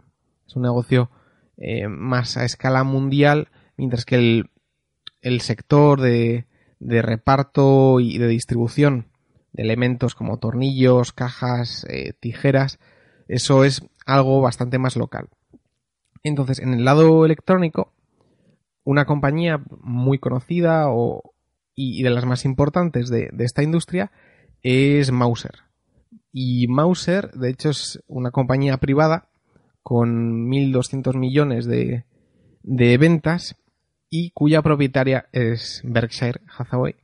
Es 0.46 0.57
un 0.57 0.62
negocio 0.62 1.11
eh, 1.57 1.88
más 1.88 2.37
a 2.37 2.44
escala 2.44 2.85
mundial, 2.85 3.48
mientras 3.76 4.05
que 4.05 4.44
el, 5.20 5.40
sector 5.40 6.00
de, 6.00 6.46
reparto 6.81 8.00
y 8.00 8.18
de 8.18 8.29
distribución 8.29 9.09
de 9.53 9.64
elementos 9.64 10.14
como 10.14 10.38
tornillos, 10.38 11.12
cajas, 11.12 11.85
eh, 11.88 12.14
tijeras, 12.18 12.79
eso 13.29 13.64
es 13.64 13.83
algo 14.07 14.40
bastante 14.40 14.79
más 14.79 14.96
local. 14.96 15.29
Entonces, 16.22 16.59
en 16.61 16.74
el 16.74 16.85
lado 16.85 17.24
electrónico, 17.24 17.92
una 18.85 19.05
compañía 19.05 19.62
muy 19.83 20.19
conocida 20.19 20.88
y, 21.75 22.03
de 22.03 22.11
las 22.11 22.25
más 22.25 22.45
importantes 22.45 23.09
de, 23.09 23.31
esta 23.38 23.62
industria 23.62 24.11
es 24.62 25.12
Mauser. 25.12 25.61
Y 26.33 26.69
Mauser, 26.69 27.31
de 27.33 27.51
hecho, 27.51 27.71
es 27.71 28.03
una 28.07 28.31
compañía 28.31 28.77
privada 28.79 29.29
con 29.83 30.49
1.200 30.51 31.16
millones 31.16 31.66
de, 31.66 32.05
de 32.62 32.99
ventas 32.99 33.57
y 34.09 34.31
cuya 34.33 34.62
propietaria 34.62 35.29
es 35.33 35.83
Berkshire 35.85 36.40
Hathaway. 36.57 36.97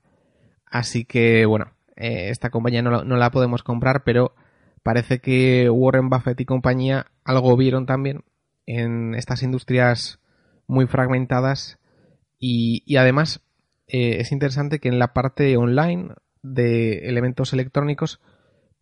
Así 0.66 1.04
que, 1.04 1.46
bueno, 1.46 1.72
eh, 1.96 2.28
esta 2.30 2.50
compañía 2.50 2.82
no, 2.82 3.02
la 3.02 3.30
podemos 3.30 3.62
comprar, 3.62 4.04
pero 4.04 4.34
parece 4.82 5.20
que 5.20 5.70
Warren 5.70 6.10
Buffett 6.10 6.40
y 6.40 6.44
compañía 6.44 7.06
algo 7.24 7.56
vieron 7.56 7.86
también 7.86 8.24
en 8.66 9.14
estas 9.14 9.42
industrias 9.42 10.20
muy 10.66 10.86
fragmentadas 10.86 11.78
y, 12.38 12.96
además 12.96 13.40
eh, 13.86 14.20
es 14.20 14.32
interesante 14.32 14.78
que 14.78 14.88
en 14.88 14.98
la 14.98 15.12
parte 15.12 15.56
online 15.56 16.14
de 16.42 17.08
elementos 17.08 17.52
electrónicos 17.52 18.20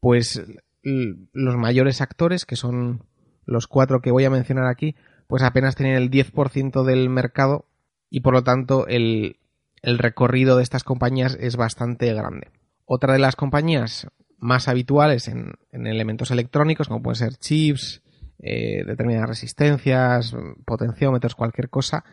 pues 0.01 0.42
los 0.83 1.57
mayores 1.57 2.01
actores 2.01 2.44
que 2.44 2.57
son 2.57 3.05
los 3.47 3.66
cuatro 3.66 4.01
que 4.01 4.11
voy 4.11 4.25
a 4.25 4.31
mencionar 4.31 4.66
aquí 4.66 4.97
pues 5.27 5.42
apenas 5.42 5.77
tienen 5.77 5.97
el 5.97 6.11
10% 6.11 6.85
del 6.85 7.09
mercado 7.09 7.66
y 8.11 8.20
por 8.20 8.35
lo 8.35 8.44
tanto 8.44 8.87
el 8.87 9.38
recorrido 9.83 10.57
de 10.57 10.62
estas 10.62 10.85
compañías 10.85 11.37
es 11.40 11.57
bastante 11.57 12.12
grande. 12.12 12.51
Otra 12.87 13.14
de 13.14 13.18
las 13.18 13.35
compañías 13.35 14.09
más 14.44 14.68
habituales 14.68 15.29
en, 15.29 15.55
elementos 15.73 16.31
electrónicos, 16.31 16.88
como 16.88 17.03
pueden 17.03 17.16
ser 17.16 17.37
chips, 17.37 18.03
eh, 18.38 18.85
determinadas 18.85 19.29
resistencias, 19.29 20.37
potenciómetros, 20.64 21.35
cualquier 21.35 21.70
cosa, 21.70 22.05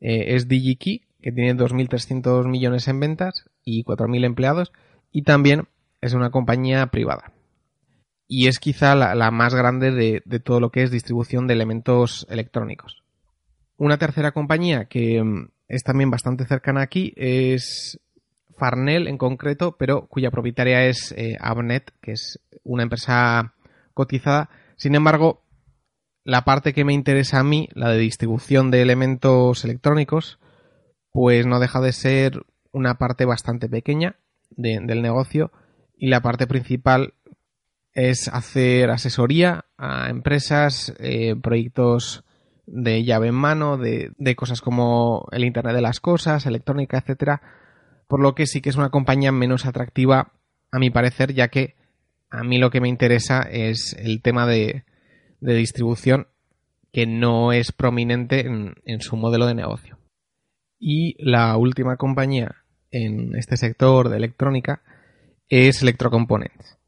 eh, 0.00 0.34
es 0.34 0.48
DigiKey, 0.48 1.02
que 1.20 1.32
tiene 1.32 1.56
2.300 1.56 2.46
millones 2.46 2.88
en 2.88 3.00
ventas 3.00 3.44
y 3.64 3.84
4.000 3.84 4.24
empleados, 4.24 4.72
y 5.10 5.22
también 5.22 5.68
es 6.00 6.14
una 6.14 6.30
compañía 6.30 6.86
privada. 6.88 7.32
Y 8.28 8.48
es 8.48 8.58
quizá 8.58 8.94
la, 8.94 9.30
más 9.30 9.54
grande 9.54 9.92
de, 9.92 10.40
todo 10.40 10.60
lo 10.60 10.70
que 10.70 10.82
es 10.82 10.90
distribución 10.90 11.46
de 11.46 11.54
elementos 11.54 12.26
electrónicos. 12.28 13.02
Una 13.76 13.98
tercera 13.98 14.32
compañía 14.32 14.86
que 14.86 15.22
mm, 15.22 15.48
es 15.68 15.82
también 15.82 16.10
bastante 16.10 16.46
cercana 16.46 16.82
aquí 16.82 17.12
es 17.16 18.00
Farnell 18.56 19.06
en 19.06 19.18
concreto, 19.18 19.76
pero 19.76 20.06
cuya 20.06 20.30
propietaria 20.30 20.86
es 20.86 21.12
eh, 21.16 21.36
Avnet, 21.40 21.92
que 22.00 22.12
es 22.12 22.40
una 22.64 22.82
empresa 22.82 23.54
cotizada. 23.94 24.50
Sin 24.76 24.94
embargo, 24.94 25.42
la 26.26 26.42
parte 26.42 26.72
que 26.72 26.84
me 26.84 26.92
interesa 26.92 27.38
a 27.38 27.44
mí, 27.44 27.68
la 27.72 27.88
de 27.88 27.98
distribución 27.98 28.72
de 28.72 28.82
elementos 28.82 29.64
electrónicos, 29.64 30.40
pues 31.12 31.46
no 31.46 31.60
deja 31.60 31.80
de 31.80 31.92
ser 31.92 32.42
una 32.72 32.98
parte 32.98 33.24
bastante 33.24 33.68
pequeña 33.68 34.16
del 34.50 35.02
negocio 35.02 35.52
y 35.96 36.08
la 36.08 36.22
parte 36.22 36.48
principal 36.48 37.14
es 37.92 38.26
hacer 38.26 38.90
asesoría 38.90 39.66
a 39.78 40.10
empresas, 40.10 40.92
eh, 40.98 41.36
proyectos 41.40 42.24
de 42.66 43.04
llave 43.04 43.28
en 43.28 43.36
mano, 43.36 43.76
de, 43.76 44.10
de, 44.18 44.34
cosas 44.34 44.60
como 44.60 45.28
el 45.30 45.44
Internet 45.44 45.76
de 45.76 45.80
las 45.80 46.00
Cosas, 46.00 46.44
electrónica, 46.44 46.98
etcétera, 46.98 47.40
por 48.08 48.20
lo 48.20 48.34
que 48.34 48.48
sí 48.48 48.60
que 48.60 48.70
es 48.70 48.76
una 48.76 48.90
compañía 48.90 49.30
menos 49.30 49.64
atractiva 49.64 50.32
a 50.72 50.80
mi 50.80 50.90
parecer, 50.90 51.34
ya 51.34 51.46
que 51.48 51.76
a 52.30 52.42
mí 52.42 52.58
lo 52.58 52.70
que 52.70 52.80
me 52.80 52.88
interesa 52.88 53.42
es 53.42 53.94
el 53.96 54.20
tema 54.22 54.44
de, 54.44 54.85
distribución 55.54 56.28
que 56.92 57.06
no 57.06 57.52
es 57.52 57.72
prominente 57.72 58.46
en, 58.46 58.74
en 58.84 59.00
su 59.00 59.16
modelo 59.16 59.46
de 59.46 59.54
negocio. 59.54 59.98
Y 60.78 61.16
la 61.18 61.56
última 61.56 61.96
compañía 61.96 62.56
en 62.90 63.34
este 63.36 63.56
sector 63.56 64.08
de 64.08 64.16
electrónica 64.16 64.82
es 65.48 65.82
Electrocomponents, 65.82 66.78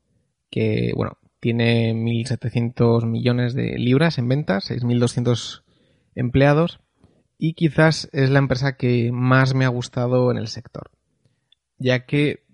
que 0.50 0.92
bueno, 0.94 1.18
tiene 1.40 1.94
1.700 1.94 3.06
millones 3.06 3.54
de 3.54 3.78
libras 3.78 4.18
en 4.18 4.28
ventas, 4.28 4.70
6.200 4.70 5.62
empleados 6.14 6.80
y 7.38 7.54
quizás 7.54 8.08
es 8.12 8.30
la 8.30 8.40
empresa 8.40 8.76
que 8.76 9.10
más 9.12 9.54
me 9.54 9.64
ha 9.64 9.68
gustado 9.68 10.30
en 10.30 10.38
el 10.38 10.48
sector, 10.48 10.90
ya 11.78 12.06
que 12.06 12.44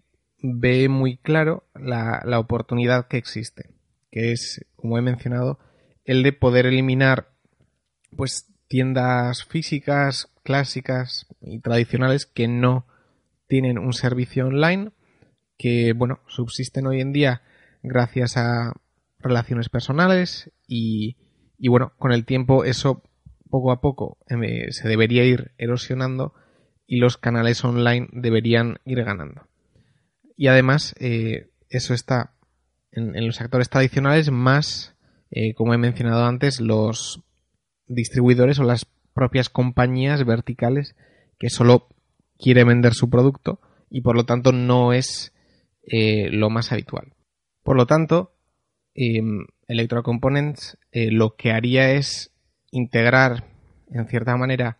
ve 0.42 0.88
muy 0.90 1.16
claro 1.16 1.64
la, 1.74 2.22
la 2.26 2.38
oportunidad 2.38 3.08
que 3.08 3.16
existe, 3.16 3.70
que 4.10 4.32
es, 4.32 4.66
como 4.76 4.98
he 4.98 5.02
mencionado, 5.02 5.58
el 6.04 6.22
de 6.22 6.32
poder 6.32 6.66
eliminar 6.66 7.30
pues 8.16 8.52
tiendas 8.68 9.44
físicas, 9.44 10.32
clásicas 10.42 11.26
y 11.40 11.60
tradicionales 11.60 12.26
que 12.26 12.48
no 12.48 12.86
tienen 13.48 13.78
un 13.78 13.92
servicio 13.92 14.46
online, 14.46 14.92
que 15.58 15.92
bueno, 15.92 16.20
subsisten 16.26 16.86
hoy 16.86 17.00
en 17.00 17.12
día 17.12 17.42
gracias 17.82 18.36
a 18.36 18.72
relaciones 19.18 19.68
personales 19.68 20.50
y, 20.66 21.16
y 21.58 21.68
bueno, 21.68 21.92
con 21.98 22.12
el 22.12 22.24
tiempo 22.24 22.64
eso 22.64 23.02
poco 23.54 23.70
a 23.70 23.80
poco 23.80 24.18
eh, 24.28 24.72
se 24.72 24.88
debería 24.88 25.24
ir 25.24 25.52
erosionando 25.58 26.34
y 26.86 26.98
los 26.98 27.16
canales 27.16 27.64
online 27.64 28.08
deberían 28.12 28.78
ir 28.84 29.04
ganando. 29.04 29.46
Y 30.36 30.48
además, 30.48 30.94
eh, 30.98 31.50
eso 31.68 31.94
está 31.94 32.34
en, 32.90 33.26
los 33.26 33.40
actores 33.40 33.70
tradicionales 33.70 34.30
más, 34.30 34.93
eh, 35.36 35.52
como 35.54 35.74
he 35.74 35.78
mencionado 35.78 36.24
antes, 36.24 36.60
los 36.60 37.22
distribuidores 37.88 38.60
o 38.60 38.64
las 38.64 38.86
propias 39.12 39.48
compañías 39.48 40.24
verticales 40.24 40.96
que 41.38 41.50
solo 41.50 41.88
quiere 42.38 42.64
vender 42.64 42.94
su 42.94 43.10
producto 43.10 43.60
y 43.90 44.02
por 44.02 44.16
lo 44.16 44.24
tanto 44.24 44.52
no 44.52 44.92
es 44.92 45.32
lo 45.86 46.48
más 46.48 46.72
habitual. 46.72 47.12
Por 47.62 47.76
lo 47.76 47.86
tanto, 47.86 48.32
em, 48.94 49.44
Electrocomponents 49.68 50.78
lo 50.92 51.36
que 51.36 51.52
haría 51.52 51.90
es 51.92 52.32
integrar 52.70 53.44
en 53.90 54.06
cierta 54.08 54.36
manera 54.36 54.78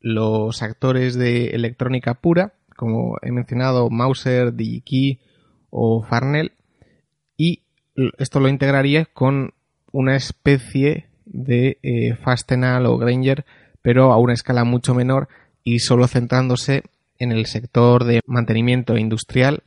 los 0.00 0.62
actores 0.62 1.14
de 1.14 1.50
electrónica 1.50 2.14
pura, 2.14 2.54
como 2.76 3.16
he 3.22 3.30
mencionado 3.30 3.88
Mauser, 3.88 4.54
DigiKey 4.54 5.20
o 5.70 6.02
Farnell, 6.02 6.52
y 7.36 7.62
esto 8.18 8.40
lo 8.40 8.48
integraría 8.48 9.06
con 9.06 9.54
una 9.92 10.16
especie 10.16 11.06
de 11.24 11.78
eh, 11.82 12.16
Fastenal 12.16 12.86
o 12.86 12.98
Granger, 12.98 13.44
pero 13.82 14.12
a 14.12 14.18
una 14.18 14.32
escala 14.32 14.64
mucho 14.64 14.94
menor 14.94 15.28
y 15.62 15.78
solo 15.78 16.08
centrándose 16.08 16.82
en 17.18 17.30
el 17.30 17.46
sector 17.46 18.04
de 18.04 18.20
mantenimiento 18.26 18.96
industrial, 18.96 19.62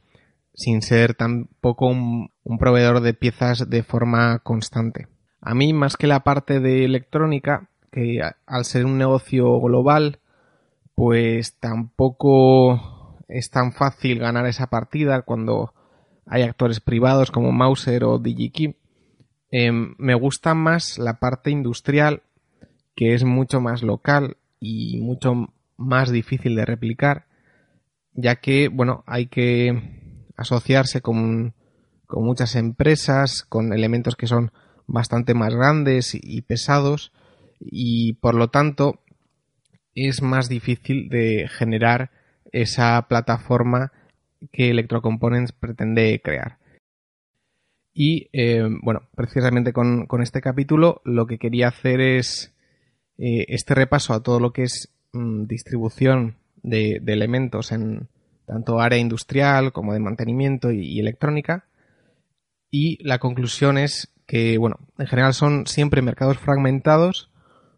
sin 0.54 0.82
ser 0.82 1.16
tampoco 1.16 1.88
un 1.88 2.58
proveedor 2.60 3.02
de 3.02 3.14
piezas 3.14 3.70
de 3.70 3.84
forma 3.84 4.40
constante. 4.40 5.08
A 5.42 5.54
mí, 5.54 5.74
más 5.74 5.96
que 5.96 6.08
la 6.08 6.22
parte 6.22 6.60
de 6.60 6.86
electrónica, 6.86 7.70
que 7.92 8.20
al 8.46 8.66
ser 8.66 8.86
un 8.86 8.98
negocio 8.98 9.60
global, 9.62 10.20
pues 10.96 11.58
tampoco 11.60 13.16
es 13.28 13.52
tan 13.52 13.74
fácil 13.74 14.20
ganar 14.20 14.48
esa 14.48 14.68
partida 14.68 15.22
cuando 15.22 15.74
hay 16.26 16.42
actores 16.42 16.80
privados 16.80 17.32
como 17.32 17.52
Mauser 17.52 18.04
o 18.04 18.18
DigiKey. 18.18 18.76
Em, 19.58 19.96
me 20.00 20.15
gusta 20.15 20.54
más 20.54 20.98
la 20.98 21.18
parte 21.18 21.50
industrial, 21.50 22.24
que 22.94 23.13
es 23.13 23.24
mucho 23.24 23.62
más 23.62 23.84
local 23.84 24.36
y 24.60 25.00
mucho 25.00 25.54
más 25.78 26.12
difícil 26.12 26.58
de 26.58 26.65
replicar, 26.65 27.28
ya 28.12 28.36
que, 28.36 28.68
bueno, 28.68 29.06
hay 29.08 29.28
que 29.28 30.28
asociarse 30.36 31.00
con, 31.00 31.54
con 32.06 32.26
muchas 32.26 32.58
empresas, 32.58 33.44
con 33.44 33.72
elementos 33.72 34.18
que 34.18 34.28
son 34.28 34.52
bastante 34.88 35.34
más 35.34 35.56
grandes 35.56 36.20
y 36.22 36.41
pesados, 36.41 37.13
y 37.62 38.12
por 38.15 38.36
lo 38.36 38.50
tanto 38.50 39.00
es 39.94 40.22
más 40.22 40.50
difícil 40.50 41.08
de 41.08 41.48
generar 41.48 42.12
esa 42.52 43.02
plataforma 43.08 43.94
que 44.52 44.70
Electrocomponents 44.72 45.54
pretende 45.54 46.20
crear. 46.22 46.58
Y 47.95 48.29
eh, 48.34 48.62
bueno, 48.84 49.03
precisamente 49.15 49.73
con, 49.73 50.05
este 50.21 50.41
capítulo 50.41 51.01
lo 51.05 51.25
que 51.25 51.39
quería 51.39 51.69
hacer 51.69 52.01
es 52.01 52.53
eh, 53.17 53.45
este 53.47 53.73
repaso 53.73 54.13
a 54.13 54.21
todo 54.21 54.39
lo 54.39 54.51
que 54.51 54.63
es 54.63 54.93
mm, 55.13 55.45
distribución 55.45 56.36
de, 56.62 57.01
elementos 57.08 57.71
en 57.71 58.10
tanto 58.45 58.79
área 58.79 58.99
industrial 58.99 59.71
como 59.71 59.93
de 59.93 60.01
mantenimiento 60.01 60.71
y 60.71 60.99
electrónica. 60.99 61.65
Y 62.69 63.01
la 63.01 63.19
conclusión 63.19 63.77
es 63.77 64.12
que, 64.27 64.58
bueno, 64.58 64.79
en 64.97 65.08
general 65.08 65.34
son 65.34 65.65
siempre 65.65 66.01
mercados 66.01 66.38
fragmentados 66.38 67.29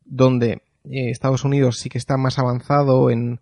donde 0.06 0.64
eh, 0.86 1.12
Estados 1.12 1.44
Unidos 1.44 1.78
sí 1.78 1.90
que 1.90 1.98
está 1.98 2.18
más 2.18 2.40
avanzado 2.40 3.12
en, 3.12 3.40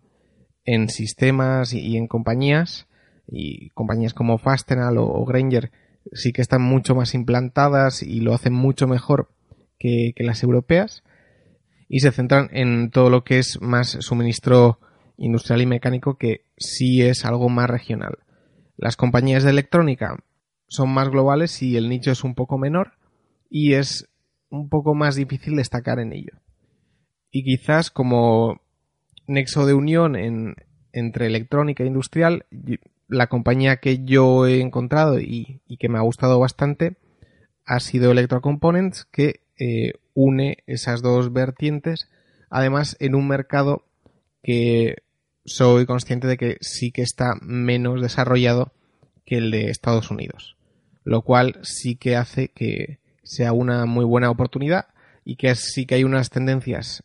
en 0.64 0.88
sistemas 0.88 1.72
y, 1.72 1.96
en 1.96 2.08
compañías, 2.08 2.86
y 3.28 3.70
compañías 3.70 4.14
como 4.14 4.38
Fastenal 4.38 4.98
o, 4.98 5.24
Granger 5.24 5.70
sí 6.12 6.32
que 6.32 6.42
están 6.42 6.62
mucho 6.62 6.94
más 6.94 7.14
implantadas 7.14 8.02
y 8.02 8.20
lo 8.20 8.34
hacen 8.34 8.52
mucho 8.52 8.86
mejor 8.86 9.30
que, 9.78 10.12
que 10.14 10.24
las 10.24 10.42
europeas, 10.42 11.02
y 11.88 12.00
se 12.00 12.10
centran 12.10 12.48
en 12.52 12.90
todo 12.90 13.10
lo 13.10 13.22
que 13.22 13.38
es 13.38 13.60
más 13.60 13.96
suministro 14.00 14.80
industrial 15.18 15.62
y 15.62 15.66
mecánico 15.66 16.18
que 16.18 16.44
sí 16.56 17.02
es 17.02 17.24
algo 17.24 17.48
más 17.48 17.70
regional. 17.70 18.18
Las 18.76 18.96
compañías 18.96 19.44
de 19.44 19.50
electrónica 19.50 20.16
son 20.68 20.90
más 20.90 21.08
globales 21.08 21.62
y 21.62 21.76
el 21.76 21.88
nicho 21.88 22.10
es 22.10 22.24
un 22.24 22.34
poco 22.34 22.58
menor 22.58 22.92
y 23.48 23.74
es 23.74 24.08
un 24.50 24.68
poco 24.68 24.94
más 24.94 25.14
difícil 25.14 25.56
destacar 25.56 26.00
en 26.00 26.12
ello 26.12 26.32
y 27.36 27.44
quizás 27.44 27.90
como 27.90 28.62
nexo 29.26 29.66
de 29.66 29.74
unión 29.74 30.16
entre 30.92 31.26
electrónica 31.26 31.84
e 31.84 31.86
industrial, 31.86 32.46
la 33.08 33.28
compañía 33.28 33.76
que 33.76 34.04
yo 34.04 34.46
he 34.46 34.60
encontrado 34.60 35.20
y, 35.20 35.60
que 35.78 35.88
me 35.88 35.98
ha 35.98 36.02
gustado 36.02 36.38
bastante 36.38 36.96
ha 37.64 37.80
sido 37.80 38.12
Electrocomponents, 38.12 39.04
que 39.04 39.40
eh, 39.58 39.94
une 40.14 40.58
esas 40.66 41.02
dos 41.02 41.32
vertientes, 41.32 42.08
además 42.50 42.96
en 43.00 43.14
un 43.14 43.26
mercado 43.28 43.84
que 44.42 44.96
soy 45.44 45.86
consciente 45.86 46.26
de 46.26 46.36
que 46.36 46.56
sí 46.60 46.92
que 46.92 47.02
está 47.02 47.34
menos 47.40 48.00
desarrollado 48.00 48.72
que 49.24 49.38
el 49.38 49.50
de 49.50 49.70
Estados 49.70 50.10
Unidos, 50.10 50.56
lo 51.04 51.22
cual 51.22 51.58
sí 51.62 51.96
que 51.96 52.16
hace 52.16 52.48
que 52.48 52.98
sea 53.22 53.52
una 53.52 53.86
muy 53.86 54.04
buena 54.04 54.30
oportunidad 54.30 54.86
y 55.24 55.36
que 55.36 55.54
sí 55.56 55.86
que 55.86 55.96
hay 55.96 56.04
unas 56.04 56.30
tendencias 56.30 57.02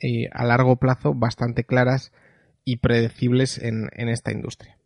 eh, 0.00 0.28
a 0.32 0.44
largo 0.44 0.76
plazo 0.76 1.14
bastante 1.14 1.64
claras 1.64 2.12
y 2.64 2.76
predecibles 2.76 3.58
en, 3.58 3.88
esta 4.08 4.32
industria. 4.32 4.78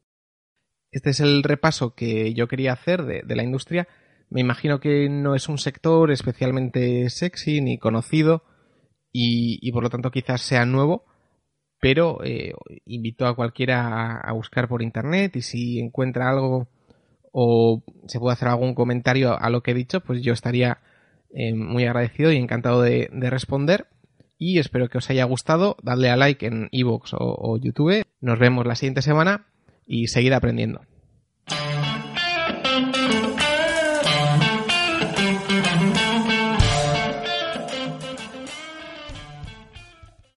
Este 0.91 1.11
es 1.11 1.21
el 1.21 1.43
repaso 1.43 1.95
que 1.95 2.35
yo 2.35 2.49
quería 2.49 2.73
hacer 2.73 3.05
de, 3.05 3.37
la 3.37 3.43
industria. 3.43 3.89
Me 4.31 4.41
imagino 4.41 4.81
que 4.81 5.09
no 5.09 5.35
es 5.35 5.49
un 5.49 5.59
sector 5.59 6.11
especialmente 6.11 7.09
sexy 7.11 7.61
ni 7.61 7.79
conocido 7.79 8.45
y, 9.13 9.71
por 9.73 9.83
lo 9.83 9.91
tanto 9.91 10.11
quizás 10.11 10.43
sea 10.43 10.65
nuevo, 10.65 11.05
pero 11.81 12.23
eh, 12.25 12.53
invito 12.85 13.27
a 13.27 13.35
cualquiera 13.35 14.19
a, 14.19 14.33
buscar 14.33 14.69
por 14.69 14.83
internet 14.83 15.37
y 15.37 15.43
si 15.43 15.81
encuentra 15.81 16.29
algo 16.29 16.69
o 17.33 17.83
se 18.07 18.19
puede 18.19 18.35
hacer 18.35 18.49
algún 18.49 18.75
comentario 18.75 19.39
a 19.39 19.51
lo 19.51 19.63
que 19.63 19.73
he 19.73 19.75
dicho, 19.75 20.01
pues 20.01 20.23
yo 20.23 20.33
estaría 20.33 20.81
eh, 21.31 21.55
muy 21.55 21.85
agradecido 21.85 22.33
y 22.33 22.37
encantado 22.37 22.83
de 22.83 23.09
responder 23.31 23.89
y 24.39 24.59
espero 24.59 24.89
que 24.89 24.99
os 24.99 25.11
haya 25.11 25.25
gustado. 25.25 25.77
Dadle 25.83 26.11
a 26.11 26.17
like 26.17 26.47
en 26.47 26.69
iVoox 26.71 27.13
o, 27.15 27.19
o 27.19 27.59
YouTube. 27.59 28.05
Nos 28.21 28.39
vemos 28.39 28.67
la 28.67 28.77
siguiente 28.77 29.03
semana 29.03 29.47
y 29.89 30.07
seguid 30.07 30.33
aprendiendo. 30.33 30.83